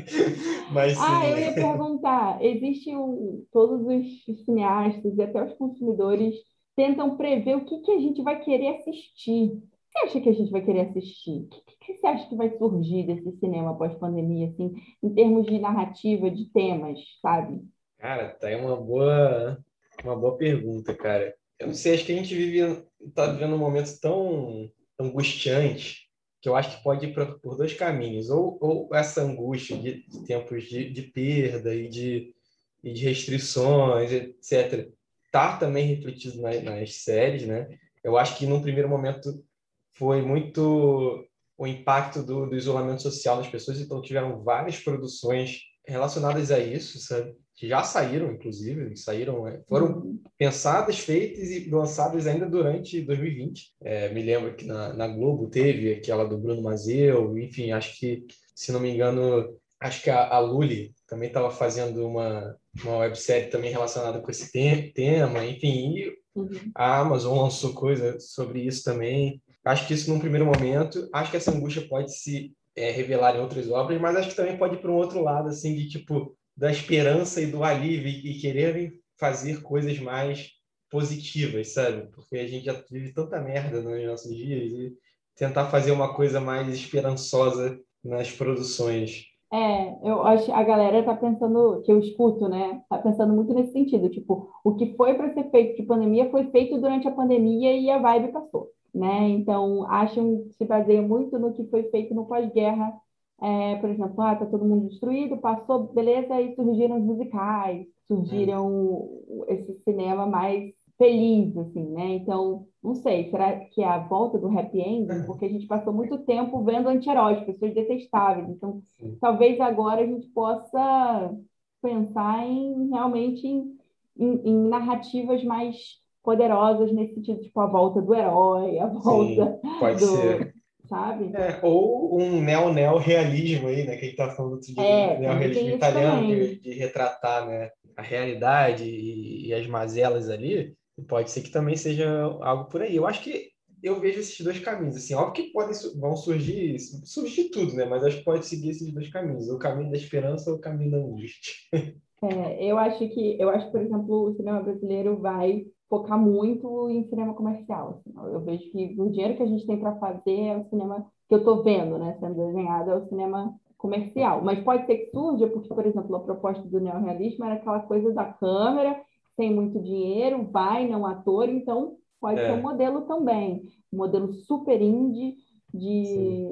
É. 0.00 0.72
Mas, 0.72 0.96
ah, 0.98 1.28
eu 1.28 1.38
ia 1.38 1.52
perguntar. 1.52 2.42
Existe 2.42 2.94
um, 2.94 3.44
todos 3.52 3.84
os 3.84 4.44
cineastas 4.44 5.16
e 5.16 5.22
até 5.22 5.42
os 5.42 5.54
consumidores 5.54 6.34
tentam 6.76 7.16
prever 7.16 7.56
o 7.56 7.64
que, 7.64 7.78
que 7.80 7.90
a 7.90 7.98
gente 7.98 8.22
vai 8.22 8.40
querer 8.40 8.76
assistir. 8.76 9.48
O 9.48 9.60
que 9.60 9.66
você 9.90 9.98
acha 10.06 10.20
que 10.20 10.28
a 10.28 10.32
gente 10.32 10.50
vai 10.50 10.62
querer 10.62 10.80
assistir? 10.82 11.40
O 11.40 11.48
que, 11.48 11.62
que 11.80 11.94
você 11.94 12.06
acha 12.06 12.28
que 12.28 12.36
vai 12.36 12.50
surgir 12.56 13.06
desse 13.06 13.32
cinema 13.38 13.76
pós-pandemia, 13.76 14.48
assim, 14.48 14.74
em 15.02 15.14
termos 15.14 15.46
de 15.46 15.58
narrativa, 15.58 16.30
de 16.30 16.44
temas, 16.52 17.00
sabe? 17.20 17.60
Cara, 17.98 18.28
tá 18.28 18.46
aí 18.46 18.54
uma 18.54 18.76
boa 18.76 19.58
uma 20.04 20.16
boa 20.16 20.36
pergunta, 20.36 20.94
cara. 20.94 21.34
Eu 21.58 21.68
não 21.68 21.74
sei, 21.74 21.94
acho 21.94 22.04
que 22.04 22.12
a 22.12 22.16
gente 22.16 22.34
vive, 22.34 22.84
tá 23.14 23.26
vivendo 23.26 23.54
um 23.54 23.58
momento 23.58 23.98
tão 24.00 24.70
angustiante 24.98 26.08
que 26.40 26.48
eu 26.48 26.54
acho 26.54 26.76
que 26.76 26.84
pode 26.84 27.06
ir 27.06 27.14
por, 27.14 27.40
por 27.40 27.56
dois 27.56 27.74
caminhos. 27.74 28.30
Ou, 28.30 28.58
ou 28.60 28.94
essa 28.94 29.22
angústia 29.22 29.76
de, 29.76 30.06
de 30.06 30.24
tempos 30.24 30.64
de, 30.64 30.90
de, 30.90 31.02
perda 31.02 31.74
e 31.74 31.88
de, 31.88 32.34
e 32.82 32.92
de 32.92 33.04
restrições, 33.04 34.12
etc., 34.12 34.88
tá 35.32 35.56
também 35.56 35.86
refletido 35.86 36.40
nas, 36.40 36.62
nas 36.62 36.94
séries, 37.02 37.46
né? 37.46 37.68
Eu 38.02 38.16
acho 38.16 38.36
que 38.38 38.46
num 38.46 38.62
primeiro 38.62 38.88
momento 38.88 39.44
foi 39.92 40.22
muito 40.22 41.26
o 41.56 41.66
impacto 41.66 42.22
do, 42.22 42.46
do 42.46 42.56
isolamento 42.56 43.02
social 43.02 43.36
das 43.36 43.48
pessoas, 43.48 43.80
então 43.80 44.00
tiveram 44.00 44.42
várias 44.42 44.78
produções 44.78 45.62
relacionadas 45.86 46.52
a 46.52 46.58
isso, 46.60 47.00
sabe? 47.00 47.34
Que 47.58 47.66
já 47.66 47.82
saíram, 47.82 48.30
inclusive, 48.30 48.96
saíram, 48.96 49.48
é, 49.48 49.60
foram 49.68 49.86
uhum. 49.86 50.22
pensadas, 50.38 51.00
feitas 51.00 51.50
e 51.50 51.68
lançadas 51.68 52.24
ainda 52.24 52.46
durante 52.46 53.00
2020. 53.00 53.72
É, 53.82 54.08
me 54.10 54.22
lembro 54.22 54.54
que 54.54 54.64
na, 54.64 54.92
na, 54.92 55.08
Globo 55.08 55.50
teve 55.50 55.92
aquela 55.92 56.24
do 56.24 56.38
Bruno 56.38 56.62
Mazeu, 56.62 57.36
enfim, 57.36 57.72
acho 57.72 57.98
que, 57.98 58.24
se 58.54 58.70
não 58.70 58.78
me 58.78 58.94
engano, 58.94 59.58
acho 59.80 60.04
que 60.04 60.08
a, 60.08 60.28
a 60.28 60.38
Luli 60.38 60.94
também 61.08 61.26
estava 61.26 61.50
fazendo 61.50 62.06
uma, 62.06 62.56
uma 62.84 62.98
websérie 62.98 63.50
também 63.50 63.72
relacionada 63.72 64.20
com 64.20 64.30
esse 64.30 64.52
te 64.52 64.92
tema, 64.92 65.44
enfim, 65.44 65.96
e 65.96 66.16
uhum. 66.36 66.48
a 66.76 67.00
Amazon 67.00 67.40
lançou 67.40 67.74
coisa 67.74 68.20
sobre 68.20 68.60
isso 68.60 68.84
também. 68.84 69.42
Acho 69.64 69.84
que 69.84 69.94
isso 69.94 70.08
num 70.08 70.20
primeiro 70.20 70.46
momento, 70.46 71.08
acho 71.12 71.32
que 71.32 71.36
essa 71.36 71.50
angústia 71.50 71.84
pode 71.88 72.16
se 72.16 72.52
é, 72.76 72.92
revelar 72.92 73.34
em 73.34 73.40
outras 73.40 73.68
obras, 73.68 74.00
mas 74.00 74.14
acho 74.14 74.28
que 74.28 74.36
também 74.36 74.56
pode 74.56 74.76
ir 74.76 74.78
para 74.78 74.92
um 74.92 74.96
outro 74.96 75.20
lado, 75.20 75.48
assim, 75.48 75.74
de 75.74 75.88
tipo, 75.88 76.38
da 76.58 76.72
esperança 76.72 77.40
e 77.40 77.46
do 77.46 77.62
alívio 77.62 78.08
e 78.08 78.34
quererem 78.40 78.92
fazer 79.16 79.62
coisas 79.62 79.96
mais 80.00 80.50
positivas, 80.90 81.68
sabe? 81.68 82.08
Porque 82.12 82.36
a 82.36 82.48
gente 82.48 82.64
já 82.64 82.72
vive 82.90 83.12
tanta 83.12 83.40
merda 83.40 83.80
nos 83.80 84.04
nossos 84.04 84.36
dias 84.36 84.72
e 84.72 84.92
tentar 85.36 85.66
fazer 85.66 85.92
uma 85.92 86.12
coisa 86.14 86.40
mais 86.40 86.68
esperançosa 86.68 87.78
nas 88.04 88.32
produções. 88.32 89.26
É, 89.52 90.10
eu 90.10 90.22
acho 90.22 90.52
a 90.52 90.62
galera 90.64 91.04
tá 91.04 91.14
pensando, 91.14 91.80
que 91.82 91.92
eu 91.92 92.00
escuto, 92.00 92.48
né? 92.48 92.82
Tá 92.88 92.98
pensando 92.98 93.32
muito 93.32 93.54
nesse 93.54 93.72
sentido, 93.72 94.10
tipo, 94.10 94.50
o 94.64 94.74
que 94.74 94.96
foi 94.96 95.14
para 95.14 95.32
ser 95.32 95.50
feito 95.50 95.76
de 95.76 95.84
pandemia 95.84 96.28
foi 96.28 96.50
feito 96.50 96.80
durante 96.80 97.06
a 97.06 97.12
pandemia 97.12 97.72
e 97.72 97.88
a 97.88 97.98
vibe 97.98 98.32
passou, 98.32 98.68
né? 98.92 99.28
Então, 99.28 99.88
acham, 99.88 100.44
se 100.50 100.64
baseiam 100.64 101.06
muito 101.06 101.38
no 101.38 101.52
que 101.52 101.64
foi 101.68 101.84
feito 101.84 102.14
no 102.14 102.26
pós-guerra 102.26 102.92
é, 103.40 103.76
por 103.76 103.90
exemplo, 103.90 104.20
ah, 104.20 104.34
tá 104.34 104.46
todo 104.46 104.64
mundo 104.64 104.88
destruído, 104.88 105.36
passou, 105.36 105.92
beleza, 105.92 106.40
e 106.40 106.54
surgiram 106.54 106.98
os 106.98 107.04
musicais, 107.04 107.86
surgiram 108.06 109.08
esse 109.48 109.74
cinema 109.80 110.26
mais 110.26 110.74
feliz, 110.96 111.56
assim, 111.56 111.84
né? 111.90 112.16
Então, 112.16 112.66
não 112.82 112.94
sei, 112.96 113.30
será 113.30 113.56
que 113.56 113.80
é 113.82 113.86
a 113.86 113.98
volta 113.98 114.36
do 114.36 114.48
happy 114.48 114.80
end? 114.80 115.10
É. 115.10 115.22
Porque 115.22 115.44
a 115.44 115.48
gente 115.48 115.66
passou 115.66 115.92
muito 115.92 116.18
tempo 116.18 116.62
vendo 116.64 116.88
anti-heróis, 116.88 117.44
pessoas 117.44 117.72
detestáveis. 117.72 118.48
Então, 118.48 118.82
Sim. 118.98 119.16
talvez 119.20 119.60
agora 119.60 120.02
a 120.02 120.06
gente 120.06 120.26
possa 120.28 121.32
pensar 121.80 122.44
em 122.44 122.88
realmente 122.90 123.46
em, 123.46 123.78
em, 124.18 124.40
em, 124.44 124.68
narrativas 124.68 125.44
mais 125.44 125.76
poderosas 126.24 126.92
nesse 126.92 127.14
sentido, 127.14 127.40
tipo 127.40 127.60
a 127.60 127.66
volta 127.66 128.02
do 128.02 128.12
herói, 128.12 128.80
a 128.80 128.86
volta 128.86 129.60
Sim, 129.62 129.78
pode 129.78 130.00
do, 130.00 130.06
ser. 130.06 130.54
Sabe? 130.88 131.30
É, 131.36 131.60
ou 131.62 132.20
um 132.20 132.40
neo-neo-realismo 132.40 133.68
aí, 133.68 133.86
né? 133.86 133.96
Que 133.96 134.06
a 134.06 134.08
gente 134.08 134.16
tá 134.16 134.30
falando 134.30 134.60
dia, 134.60 134.82
é, 134.82 135.18
neo-realismo 135.18 135.70
italiano, 135.70 136.26
de, 136.26 136.60
de, 136.60 136.72
retratar 136.72 137.46
né, 137.46 137.70
a 137.96 138.02
realidade 138.02 138.84
e, 138.84 139.48
e 139.48 139.54
as 139.54 139.66
mazelas 139.66 140.28
ali 140.28 140.76
Pode 141.06 141.30
ser 141.30 141.42
que 141.42 141.50
também 141.50 141.76
seja 141.76 142.22
algo 142.40 142.64
por 142.64 142.82
aí. 142.82 142.96
Eu 142.96 143.06
acho 143.06 143.22
que 143.22 143.50
eu 143.82 144.00
vejo 144.00 144.18
esses 144.18 144.40
dois 144.40 144.58
caminhos. 144.58 144.96
Assim, 144.96 145.14
óbvio 145.14 145.44
que 145.44 145.52
podem, 145.52 145.74
vão 146.00 146.16
surgir 146.16 146.78
substitutos, 147.04 147.74
né? 147.74 147.84
Mas 147.84 148.02
acho 148.02 148.18
que 148.18 148.24
pode 148.24 148.46
seguir 148.46 148.70
esses 148.70 148.92
dois 148.92 149.08
caminhos: 149.10 149.48
o 149.48 149.58
caminho 149.58 149.90
da 149.90 149.96
esperança 149.96 150.50
ou 150.50 150.56
o 150.56 150.60
caminho 150.60 150.90
da 150.90 150.98
angústia. 150.98 151.54
É, 152.20 152.64
eu 152.64 152.76
acho 152.76 152.98
que, 153.10 153.40
eu 153.40 153.48
acho, 153.48 153.70
por 153.70 153.80
exemplo, 153.80 154.24
o 154.24 154.34
cinema 154.34 154.60
brasileiro 154.60 155.20
vai 155.20 155.64
focar 155.88 156.18
muito 156.18 156.90
em 156.90 157.04
cinema 157.08 157.34
comercial. 157.34 158.00
Assim. 158.00 158.12
Eu 158.16 158.40
vejo 158.40 158.70
que 158.70 158.96
o 158.98 159.10
dinheiro 159.10 159.36
que 159.36 159.42
a 159.42 159.46
gente 159.46 159.66
tem 159.66 159.78
para 159.78 159.96
fazer 159.96 160.40
é 160.40 160.56
o 160.56 160.64
cinema 160.64 161.06
que 161.28 161.34
eu 161.34 161.38
estou 161.38 161.62
vendo, 161.62 161.98
né, 161.98 162.16
sendo 162.20 162.34
desenhado, 162.34 162.90
é 162.90 162.96
o 162.96 163.08
cinema 163.08 163.54
comercial. 163.76 164.42
Mas 164.42 164.60
pode 164.60 164.86
ser 164.86 164.96
que 164.96 165.10
surja, 165.10 165.46
porque, 165.46 165.68
por 165.68 165.86
exemplo, 165.86 166.16
a 166.16 166.20
proposta 166.20 166.66
do 166.68 166.80
neorrealismo 166.80 167.44
era 167.44 167.54
aquela 167.54 167.80
coisa 167.80 168.12
da 168.12 168.24
câmera 168.24 169.00
tem 169.38 169.54
muito 169.54 169.80
dinheiro, 169.80 170.50
vai, 170.50 170.86
não 170.88 171.06
ator, 171.06 171.48
então 171.48 171.96
pode 172.20 172.40
é. 172.40 172.46
ser 172.46 172.52
um 172.54 172.60
modelo 172.60 173.02
também, 173.02 173.68
um 173.92 173.98
modelo 173.98 174.34
super 174.34 174.82
indie 174.82 175.36
de, 175.72 176.50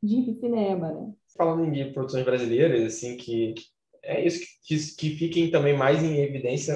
de 0.00 0.34
cinema, 0.34 0.92
né? 0.92 1.12
Falando 1.36 1.64
em 1.64 1.92
produções 1.92 2.24
brasileiras, 2.24 2.84
assim, 2.84 3.16
que 3.16 3.54
é 4.02 4.24
isso 4.24 4.40
que, 4.62 4.76
que, 4.76 4.96
que 4.96 5.10
fiquem 5.16 5.50
também 5.50 5.76
mais 5.76 6.04
em 6.04 6.18
evidência 6.18 6.74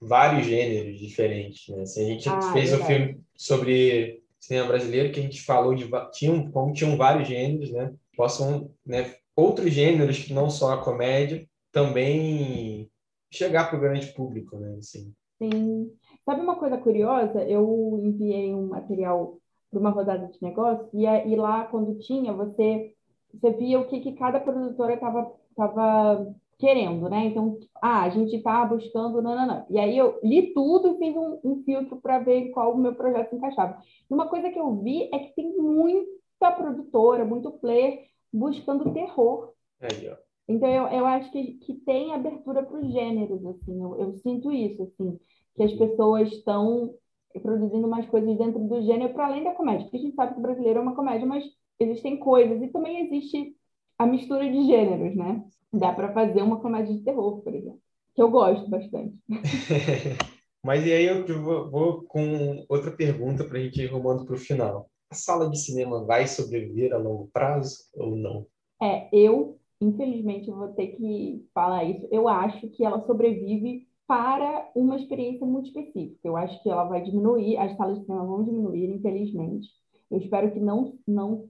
vários 0.00 0.46
gêneros 0.46 0.98
diferentes, 0.98 1.68
né? 1.68 1.82
Assim, 1.82 2.04
a 2.04 2.08
gente 2.08 2.28
ah, 2.28 2.40
fez 2.52 2.72
um 2.72 2.84
filme 2.84 3.20
sobre 3.36 4.22
cinema 4.38 4.68
brasileiro 4.68 5.12
que 5.12 5.20
a 5.20 5.22
gente 5.22 5.42
falou 5.42 5.74
de 5.74 5.88
tinham 6.12 6.50
como 6.50 6.72
tinham 6.72 6.96
vários 6.96 7.28
gêneros, 7.28 7.70
né? 7.70 7.92
Possam, 8.16 8.70
né, 8.84 9.14
outros 9.36 9.70
gêneros 9.72 10.18
que 10.18 10.32
não 10.32 10.48
só 10.48 10.72
a 10.72 10.82
comédia 10.82 11.46
também 11.70 12.90
chegar 13.30 13.68
para 13.68 13.78
o 13.78 13.80
grande 13.80 14.06
público, 14.08 14.56
né? 14.56 14.76
Assim. 14.78 15.12
Sim. 15.38 15.92
Sabe 16.24 16.40
uma 16.40 16.56
coisa 16.56 16.78
curiosa? 16.78 17.42
Eu 17.44 18.00
enviei 18.02 18.54
um 18.54 18.68
material 18.68 19.38
para 19.70 19.80
uma 19.80 19.90
rodada 19.90 20.26
de 20.26 20.42
negócio 20.42 20.88
e, 20.92 21.04
e 21.04 21.36
lá, 21.36 21.64
quando 21.64 21.98
tinha, 21.98 22.32
você, 22.32 22.94
você 23.32 23.52
via 23.52 23.78
o 23.78 23.86
que, 23.86 24.00
que 24.00 24.12
cada 24.12 24.40
produtora 24.40 24.94
estava 24.94 25.32
tava 25.54 26.34
querendo, 26.60 27.08
né? 27.08 27.24
Então, 27.24 27.58
ah, 27.82 28.02
a 28.02 28.10
gente 28.10 28.36
está 28.36 28.64
buscando, 28.66 29.22
não, 29.22 29.34
não, 29.34 29.46
não. 29.46 29.66
E 29.70 29.78
aí 29.78 29.96
eu 29.96 30.20
li 30.22 30.52
tudo 30.52 30.94
e 30.94 30.98
fiz 30.98 31.16
um, 31.16 31.40
um 31.42 31.62
filtro 31.64 32.00
para 32.00 32.18
ver 32.18 32.50
qual 32.50 32.74
o 32.74 32.78
meu 32.78 32.94
projeto 32.94 33.34
encaixava. 33.34 33.82
E 34.08 34.14
uma 34.14 34.28
coisa 34.28 34.50
que 34.50 34.58
eu 34.58 34.76
vi 34.76 35.08
é 35.12 35.18
que 35.18 35.34
tem 35.34 35.56
muita 35.56 36.52
produtora, 36.52 37.24
muito 37.24 37.50
player 37.52 38.04
buscando 38.32 38.92
terror. 38.92 39.52
Aí, 39.80 40.08
ó. 40.08 40.16
Então, 40.46 40.68
eu, 40.68 40.86
eu 40.88 41.06
acho 41.06 41.30
que, 41.30 41.54
que 41.54 41.74
tem 41.74 42.12
abertura 42.12 42.62
para 42.62 42.78
os 42.78 42.92
gêneros, 42.92 43.44
assim, 43.46 43.82
eu, 43.82 43.98
eu, 44.00 44.12
sinto 44.14 44.52
isso, 44.52 44.82
assim, 44.82 45.18
que 45.54 45.62
as 45.62 45.72
pessoas 45.74 46.28
estão 46.28 46.94
produzindo 47.40 47.86
mais 47.86 48.04
coisas 48.06 48.36
dentro 48.36 48.58
do 48.58 48.82
gênero 48.82 49.14
para 49.14 49.26
além 49.26 49.44
da 49.44 49.54
comédia, 49.54 49.84
porque 49.84 49.96
a 49.96 50.00
gente 50.00 50.16
sabe 50.16 50.34
que 50.34 50.40
o 50.40 50.42
brasileiro 50.42 50.80
é 50.80 50.82
uma 50.82 50.96
comédia, 50.96 51.24
mas 51.24 51.44
existem 51.78 52.18
coisas, 52.18 52.60
e 52.60 52.68
também 52.68 53.06
existe 53.06 53.56
a 53.96 54.06
mistura 54.06 54.50
de 54.50 54.66
gêneros, 54.66 55.16
né? 55.16 55.44
Dá 55.72 55.92
para 55.92 56.12
fazer 56.12 56.42
uma 56.42 56.60
comédia 56.60 56.94
de 56.94 57.02
terror, 57.02 57.40
por 57.42 57.54
exemplo, 57.54 57.80
que 58.14 58.22
eu 58.22 58.30
gosto 58.30 58.68
bastante. 58.68 59.14
mas 60.64 60.84
e 60.84 60.92
aí 60.92 61.06
eu 61.06 61.42
vou, 61.42 61.70
vou 61.70 62.02
com 62.02 62.64
outra 62.68 62.90
pergunta 62.90 63.44
para 63.44 63.58
a 63.58 63.62
gente 63.62 63.80
ir 63.80 63.86
rumando 63.86 64.24
para 64.24 64.34
o 64.34 64.38
final. 64.38 64.90
A 65.10 65.14
sala 65.14 65.48
de 65.48 65.58
cinema 65.58 66.04
vai 66.04 66.26
sobreviver 66.26 66.92
a 66.92 66.98
longo 66.98 67.28
prazo 67.32 67.76
ou 67.94 68.16
não? 68.16 68.46
É, 68.82 69.08
eu 69.12 69.60
infelizmente 69.80 70.48
eu 70.48 70.56
vou 70.56 70.68
ter 70.68 70.88
que 70.88 71.46
falar 71.54 71.84
isso, 71.84 72.06
eu 72.10 72.28
acho 72.28 72.68
que 72.68 72.84
ela 72.84 73.04
sobrevive 73.06 73.88
para 74.06 74.70
uma 74.74 74.96
experiência 74.96 75.46
muito 75.46 75.68
específica. 75.68 76.18
Eu 76.24 76.36
acho 76.36 76.60
que 76.62 76.68
ela 76.68 76.84
vai 76.84 77.00
diminuir, 77.00 77.56
as 77.56 77.76
salas 77.76 77.98
de 77.98 78.04
cinema 78.04 78.26
vão 78.26 78.44
diminuir, 78.44 78.90
infelizmente. 78.90 79.68
Eu 80.10 80.18
espero 80.18 80.50
que 80.52 80.58
não, 80.58 80.98
não 81.06 81.48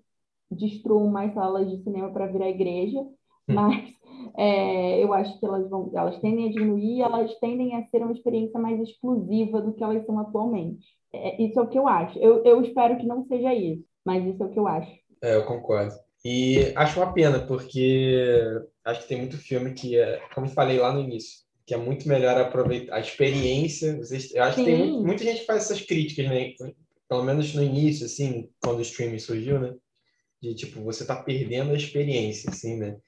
destruam 0.51 1.09
mais 1.09 1.33
salas 1.33 1.71
de 1.71 1.83
cinema 1.83 2.13
para 2.13 2.27
virar 2.27 2.51
igreja, 2.51 3.01
hum. 3.01 3.15
mas 3.49 3.91
é, 4.37 5.03
eu 5.03 5.13
acho 5.13 5.39
que 5.39 5.47
elas 5.47 5.69
vão, 5.69 5.91
elas 5.95 6.19
tendem 6.21 6.49
a 6.49 6.53
diminuir, 6.53 7.01
elas 7.01 7.35
tendem 7.39 7.77
a 7.77 7.85
ser 7.87 8.03
uma 8.03 8.13
experiência 8.13 8.59
mais 8.59 8.81
exclusiva 8.81 9.61
do 9.61 9.73
que 9.73 9.83
elas 9.83 10.05
são 10.07 10.19
atualmente. 10.19 10.87
É, 11.13 11.43
isso 11.43 11.59
é 11.59 11.63
o 11.63 11.69
que 11.69 11.79
eu 11.79 11.89
acho. 11.89 12.19
Eu, 12.19 12.45
eu 12.45 12.63
espero 12.63 12.97
que 12.99 13.07
não 13.07 13.25
seja 13.27 13.55
isso, 13.55 13.85
mas 14.05 14.25
isso 14.27 14.43
é 14.43 14.47
o 14.47 14.51
que 14.51 14.59
eu 14.59 14.67
acho. 14.67 14.91
É, 15.23 15.37
eu 15.37 15.45
concordo. 15.45 15.95
E 16.25 16.73
acho 16.77 17.01
uma 17.01 17.13
pena, 17.13 17.39
porque 17.41 18.45
acho 18.85 19.03
que 19.03 19.09
tem 19.09 19.19
muito 19.19 19.39
filme 19.39 19.73
que, 19.73 19.99
é, 19.99 20.21
como 20.35 20.49
falei 20.49 20.79
lá 20.79 20.93
no 20.93 21.01
início, 21.01 21.41
que 21.67 21.75
é 21.75 21.79
muito 21.79 22.09
melhor 22.09 22.39
aproveitar 22.39 22.97
a 22.97 23.01
experiência. 23.01 23.97
Vocês, 23.97 24.35
eu 24.35 24.43
acho 24.43 24.57
Sim. 24.57 24.65
que 24.65 24.71
tem 24.71 24.79
muito, 24.79 25.07
muita 25.07 25.25
gente 25.25 25.45
faz 25.45 25.65
essas 25.65 25.81
críticas, 25.81 26.29
né? 26.29 26.53
Pelo 27.09 27.25
menos 27.25 27.55
no 27.55 27.63
início, 27.63 28.07
assim, 28.07 28.51
quando 28.63 28.79
o 28.79 28.83
streaming 28.83 29.19
surgiu, 29.19 29.59
né? 29.59 29.75
De 30.43 30.55
tipo, 30.55 30.81
você 30.83 31.07
tá 31.07 31.17
perdendo 31.17 31.73
a 31.73 31.77
experiência, 31.77 32.51
assim, 32.51 32.77
né? 32.77 32.99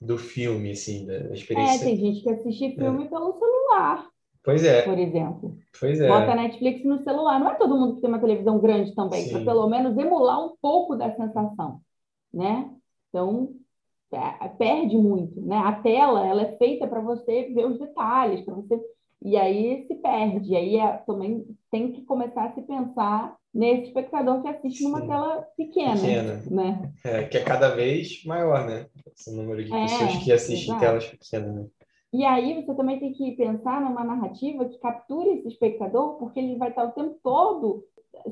Do 0.00 0.16
filme, 0.16 0.70
assim, 0.70 1.06
da 1.06 1.34
experiência. 1.34 1.84
É, 1.84 1.86
tem 1.86 1.96
gente 1.96 2.22
que 2.22 2.30
assiste 2.30 2.74
filme 2.74 3.04
é. 3.04 3.08
pelo 3.08 3.32
celular. 3.34 4.08
Pois 4.42 4.64
é. 4.64 4.82
Por 4.82 4.98
exemplo. 4.98 5.58
Pois 5.78 6.00
é. 6.00 6.08
Bota 6.08 6.34
Netflix 6.34 6.84
no 6.84 6.98
celular. 7.02 7.38
Não 7.38 7.50
é 7.50 7.54
todo 7.56 7.76
mundo 7.76 7.96
que 7.96 8.00
tem 8.00 8.08
uma 8.08 8.18
televisão 8.18 8.58
grande 8.58 8.94
também, 8.94 9.28
para 9.28 9.44
pelo 9.44 9.68
menos 9.68 9.98
emular 9.98 10.42
um 10.42 10.54
pouco 10.60 10.96
da 10.96 11.10
sensação 11.12 11.80
né? 12.32 12.70
Então, 13.08 13.54
é, 14.12 14.48
perde 14.48 14.96
muito, 14.96 15.40
né? 15.40 15.56
A 15.56 15.72
tela, 15.72 16.26
ela 16.26 16.42
é 16.42 16.56
feita 16.56 16.86
para 16.86 17.00
você 17.00 17.50
ver 17.52 17.66
os 17.66 17.78
detalhes, 17.78 18.40
para 18.42 18.54
você... 18.54 18.80
E 19.22 19.36
aí 19.36 19.84
se 19.86 19.96
perde. 19.96 20.52
E 20.52 20.56
aí 20.56 20.76
é, 20.76 20.96
também 20.98 21.44
tem 21.70 21.92
que 21.92 22.02
começar 22.02 22.44
a 22.44 22.52
se 22.54 22.62
pensar 22.62 23.36
nesse 23.52 23.88
espectador 23.88 24.42
que 24.42 24.48
assiste 24.48 24.84
numa 24.84 25.06
tela 25.06 25.46
pequena, 25.56 26.00
pequena. 26.00 26.42
né? 26.50 26.92
É, 27.04 27.24
que 27.24 27.36
é 27.36 27.42
cada 27.42 27.74
vez 27.74 28.24
maior, 28.24 28.66
né? 28.66 28.86
Esse 29.14 29.34
número 29.34 29.64
de 29.64 29.72
é, 29.74 29.82
pessoas 29.82 30.16
que 30.24 30.32
assistem 30.32 30.64
exato. 30.64 30.80
telas 30.80 31.06
pequenas, 31.06 31.54
né? 31.54 31.66
E 32.12 32.24
aí 32.24 32.60
você 32.60 32.74
também 32.74 32.98
tem 32.98 33.12
que 33.12 33.32
pensar 33.32 33.80
numa 33.80 34.02
narrativa 34.02 34.64
que 34.64 34.78
capture 34.78 35.30
esse 35.30 35.48
espectador, 35.48 36.16
porque 36.18 36.40
ele 36.40 36.56
vai 36.56 36.70
estar 36.70 36.84
o 36.84 36.92
tempo 36.92 37.16
todo 37.22 37.84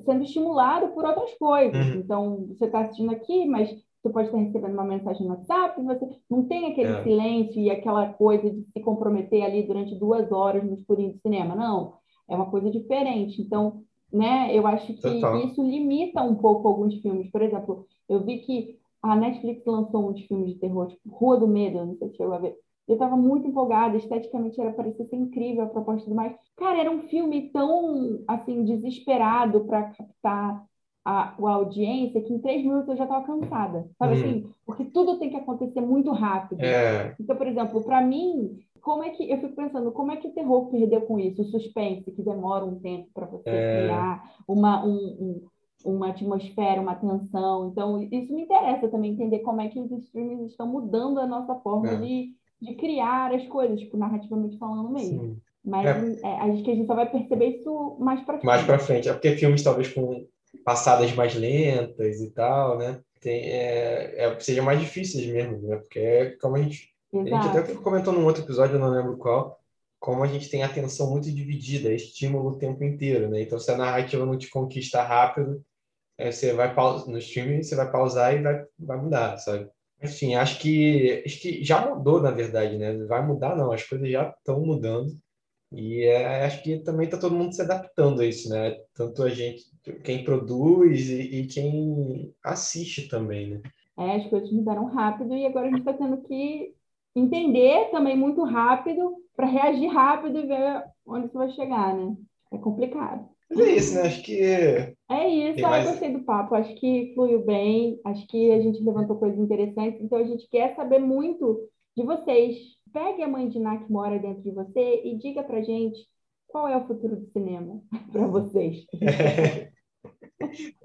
sendo 0.05 0.25
estimulado 0.25 0.89
por 0.89 1.05
outras 1.05 1.33
coisas. 1.35 1.87
Uhum. 1.87 1.95
Então, 2.01 2.47
você 2.49 2.65
está 2.65 2.81
assistindo 2.81 3.13
aqui, 3.13 3.47
mas 3.47 3.71
você 4.03 4.11
pode 4.11 4.29
estar 4.29 4.39
recebendo 4.39 4.73
uma 4.73 4.85
mensagem 4.85 5.27
no 5.27 5.35
WhatsApp, 5.35 5.81
você 5.83 6.09
não 6.31 6.45
tem 6.45 6.67
aquele 6.67 6.93
é. 6.93 7.03
silêncio 7.03 7.61
e 7.61 7.71
aquela 7.71 8.13
coisa 8.13 8.51
de 8.51 8.65
se 8.73 8.81
comprometer 8.81 9.45
ali 9.45 9.63
durante 9.65 9.95
duas 9.95 10.31
horas 10.33 10.65
no 10.65 10.75
escurinho 10.75 11.13
do 11.13 11.21
cinema. 11.21 11.55
Não, 11.55 11.95
é 12.29 12.35
uma 12.35 12.51
coisa 12.51 12.71
diferente. 12.71 13.41
Então, 13.41 13.83
né, 14.13 14.57
eu 14.57 14.67
acho 14.67 14.95
que 14.95 15.01
Total. 15.01 15.39
isso 15.41 15.63
limita 15.63 16.23
um 16.23 16.35
pouco 16.35 16.69
alguns 16.69 16.95
filmes. 17.01 17.31
Por 17.31 17.43
exemplo, 17.43 17.87
eu 18.09 18.25
vi 18.25 18.39
que 18.39 18.79
a 19.03 19.15
Netflix 19.15 19.65
lançou 19.67 20.11
uns 20.11 20.21
filmes 20.23 20.55
de 20.55 20.59
terror, 20.59 20.89
tipo 20.89 21.09
Rua 21.09 21.39
do 21.39 21.47
Medo, 21.47 21.85
não 21.85 21.97
sei 21.97 22.09
se 22.09 22.17
chegou 22.17 22.35
a 22.35 22.39
ver. 22.39 22.57
Eu 22.87 22.95
estava 22.95 23.17
muito 23.17 23.47
empolgada, 23.47 23.99
esteticamente 23.99 24.59
era 24.59 24.73
parecia 24.73 25.05
ser 25.05 25.17
incrível 25.17 25.65
a 25.65 25.69
proposta 25.69 26.09
do 26.09 26.17
mais. 26.17 26.35
Cara, 26.57 26.79
era 26.81 26.91
um 26.91 27.01
filme 27.01 27.51
tão 27.51 28.25
assim 28.27 28.65
desesperado 28.65 29.67
para 29.67 29.91
captar 29.91 30.65
a, 31.09 31.35
a 31.43 31.51
audiência 31.55 32.21
que 32.21 32.35
em 32.35 32.39
três 32.39 32.63
minutos 32.63 32.87
eu 32.91 32.97
já 32.97 33.05
estava 33.05 33.25
cansada, 33.25 33.89
sabe 33.99 34.13
hum. 34.13 34.17
assim? 34.17 34.47
Porque 34.67 34.85
tudo 34.85 35.19
tem 35.19 35.31
que 35.31 35.37
acontecer 35.37 35.81
muito 35.81 36.11
rápido. 36.13 36.61
É. 36.61 37.17
Então, 37.19 37.35
por 37.35 37.47
exemplo, 37.47 37.83
para 37.83 38.03
mim, 38.03 38.59
como 38.83 39.03
é 39.03 39.09
que 39.09 39.31
eu 39.31 39.39
fico 39.39 39.57
pensando, 39.57 39.91
como 39.91 40.13
é 40.13 40.17
que 40.17 40.29
o 40.29 40.33
terror 40.33 40.67
perdeu 40.67 41.01
com 41.01 41.19
isso? 41.19 41.41
O 41.41 41.47
suspense 41.47 42.11
que 42.11 42.23
demora 42.23 42.63
um 42.63 42.79
tempo 42.79 43.09
para 43.15 43.25
você 43.25 43.49
é. 43.49 43.83
criar 43.85 44.23
uma 44.47 44.85
um, 44.85 44.93
um, 44.93 45.43
uma 45.87 46.11
atmosfera, 46.11 46.83
uma 46.83 46.95
tensão. 46.95 47.71
Então, 47.71 48.03
isso 48.13 48.35
me 48.35 48.43
interessa 48.43 48.87
também 48.89 49.13
entender 49.13 49.39
como 49.39 49.63
é 49.63 49.69
que 49.69 49.81
os 49.81 49.91
streamings 49.91 50.51
estão 50.51 50.67
mudando 50.67 51.21
a 51.21 51.27
nossa 51.27 51.55
forma 51.55 51.89
é. 51.89 51.97
de, 51.97 52.35
de 52.61 52.75
criar 52.75 53.35
as 53.35 53.47
coisas, 53.47 53.81
tipo, 53.81 53.97
narrativamente 53.97 54.59
falando 54.59 54.91
mesmo. 54.91 55.23
Sim. 55.23 55.37
Mas 55.65 56.23
é. 56.23 56.27
é 56.27 56.41
acho 56.51 56.63
que 56.63 56.71
a 56.71 56.75
gente 56.75 56.87
só 56.87 56.95
vai 56.95 57.11
perceber 57.11 57.47
isso 57.47 57.97
mais 57.99 58.21
para 58.21 58.35
frente. 58.35 58.47
Mais 58.47 58.63
para 58.63 58.79
frente. 58.79 59.09
É 59.09 59.13
porque 59.15 59.37
filmes 59.37 59.63
talvez 59.63 59.89
com 59.89 60.27
passadas 60.65 61.13
mais 61.13 61.35
lentas 61.35 62.21
e 62.21 62.31
tal, 62.31 62.79
né? 62.79 63.01
Tem, 63.21 63.51
é, 63.51 64.25
é, 64.25 64.41
seja 64.41 64.63
mais 64.63 64.81
difíceis 64.81 65.27
mesmo, 65.27 65.61
né? 65.67 65.77
Porque 65.77 65.99
é 65.99 66.31
como 66.41 66.57
a 66.57 66.63
gente, 66.63 66.93
a 67.13 67.19
gente 67.19 67.59
até 67.59 67.75
comentou 67.75 68.13
num 68.13 68.25
outro 68.25 68.43
episódio, 68.43 68.77
eu 68.77 68.81
não 68.81 68.91
lembro 68.91 69.17
qual, 69.17 69.59
como 69.99 70.23
a 70.23 70.27
gente 70.27 70.49
tem 70.49 70.63
atenção 70.63 71.11
muito 71.11 71.33
dividida, 71.33 71.93
estímulo 71.93 72.51
o 72.51 72.59
tempo 72.59 72.85
inteiro, 72.85 73.29
né? 73.29 73.43
Então, 73.43 73.59
se 73.59 73.71
a 73.71 73.77
narrativa 73.77 74.25
não 74.25 74.39
te 74.39 74.49
conquista 74.49 75.03
rápido, 75.03 75.65
é, 76.17 76.31
você 76.33 76.53
vai 76.53 76.75
pausar 76.75 77.09
no 77.09 77.19
streaming, 77.19 77.63
você 77.63 77.77
vai 77.77 77.91
pausar 77.91 78.35
e 78.35 78.43
vai, 78.43 78.65
vai 78.79 78.97
mudar, 78.97 79.37
sabe? 79.39 79.69
Enfim, 80.03 80.35
acho 80.35 80.61
que, 80.61 81.23
acho 81.27 81.41
que 81.41 81.65
já 81.65 81.85
mudou, 81.89 82.21
na 82.21 82.31
verdade, 82.31 82.79
né? 82.79 82.97
Vai 83.07 83.25
mudar, 83.27 83.57
não, 83.57 83.73
as 83.73 83.83
coisas 83.83 84.09
já 84.09 84.29
estão 84.39 84.61
mudando. 84.61 85.17
E 85.71 86.05
é, 86.05 86.45
acho 86.45 86.63
que 86.63 86.79
também 86.79 87.07
está 87.07 87.19
todo 87.19 87.35
mundo 87.35 87.55
se 87.55 87.61
adaptando 87.61 88.23
a 88.23 88.27
isso, 88.27 88.49
né? 88.49 88.77
Tanto 88.95 89.23
a 89.23 89.29
gente, 89.29 89.65
quem 90.03 90.25
produz 90.25 91.09
e, 91.09 91.41
e 91.41 91.47
quem 91.47 92.35
assiste 92.43 93.09
também, 93.09 93.51
né? 93.51 93.63
É, 93.99 94.17
as 94.17 94.27
coisas 94.29 94.51
mudaram 94.53 94.87
rápido 94.87 95.35
e 95.35 95.45
agora 95.45 95.67
a 95.67 95.71
gente 95.71 95.81
está 95.81 95.93
tendo 95.93 96.23
que 96.23 96.73
entender 97.15 97.91
também 97.91 98.17
muito 98.17 98.45
rápido 98.45 99.17
para 99.37 99.47
reagir 99.47 99.89
rápido 99.89 100.39
e 100.39 100.47
ver 100.47 100.85
onde 101.07 101.27
isso 101.27 101.37
vai 101.37 101.51
chegar, 101.51 101.95
né? 101.95 102.17
É 102.53 102.59
complicado. 102.59 103.29
Mas 103.51 103.61
é 103.61 103.73
isso, 103.73 103.95
né? 103.95 104.03
Acho 104.03 104.23
que. 104.23 104.41
É 105.11 105.29
isso, 105.29 105.61
mais... 105.63 105.85
eu 105.85 105.93
gostei 105.93 106.13
do 106.13 106.25
papo. 106.25 106.55
Acho 106.55 106.75
que 106.77 107.13
fluiu 107.15 107.45
bem, 107.45 108.01
acho 108.05 108.27
que 108.27 108.53
a 108.53 108.61
gente 108.61 108.83
levantou 108.83 109.17
coisas 109.17 109.39
interessantes, 109.39 110.01
então 110.01 110.19
a 110.19 110.25
gente 110.25 110.49
quer 110.49 110.75
saber 110.75 110.99
muito 110.99 111.69
de 111.97 112.05
vocês. 112.05 112.57
Pegue 112.93 113.23
a 113.23 113.29
mãe 113.29 113.49
de 113.49 113.59
Ná 113.59 113.79
que 113.79 113.91
mora 113.91 114.19
dentro 114.19 114.43
de 114.43 114.51
você 114.51 115.03
e 115.05 115.17
diga 115.19 115.43
pra 115.43 115.63
gente 115.63 115.99
qual 116.47 116.67
é 116.67 116.77
o 116.77 116.87
futuro 116.87 117.17
do 117.17 117.27
cinema 117.31 117.81
para 118.13 118.27
vocês. 118.27 118.87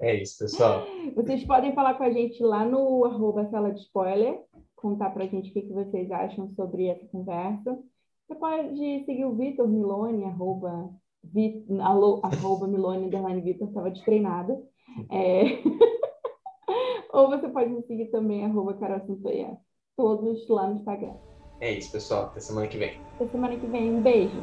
É 0.00 0.20
isso, 0.20 0.38
pessoal. 0.38 0.84
Vocês 1.14 1.44
podem 1.44 1.74
falar 1.74 1.94
com 1.94 2.04
a 2.04 2.10
gente 2.10 2.42
lá 2.42 2.64
no 2.64 3.04
arroba 3.04 3.48
sala 3.50 3.72
de 3.72 3.80
spoiler, 3.80 4.40
contar 4.76 5.10
pra 5.10 5.26
gente 5.26 5.50
o 5.50 5.52
que, 5.52 5.62
que 5.62 5.72
vocês 5.72 6.10
acham 6.10 6.50
sobre 6.54 6.86
essa 6.86 7.06
conversa. 7.06 7.78
Você 8.26 8.34
pode 8.34 9.04
seguir 9.04 9.24
o 9.24 9.34
Vitor 9.34 9.68
Milone, 9.68 10.24
arroba 10.24 10.90
Vi, 11.22 11.64
alô, 11.80 12.20
arroba 12.22 12.66
Milone 12.66 13.06
Underline 13.06 13.40
Vitor, 13.40 13.68
estava 13.68 13.90
destreinada. 13.90 14.60
É... 15.10 15.44
Ou 17.12 17.28
você 17.28 17.48
pode 17.48 17.70
me 17.70 17.82
seguir 17.82 18.10
também, 18.10 18.44
arroba 18.44 18.74
Carol 18.74 19.00
Santoya, 19.06 19.56
todos 19.96 20.48
lá 20.48 20.66
no 20.66 20.76
Instagram. 20.76 21.14
É 21.60 21.72
isso, 21.72 21.90
pessoal. 21.90 22.26
Até 22.26 22.40
semana 22.40 22.68
que 22.68 22.78
vem. 22.78 23.00
Até 23.14 23.26
semana 23.26 23.58
que 23.58 23.66
vem. 23.66 23.90
Um 23.92 24.02
beijo. 24.02 24.40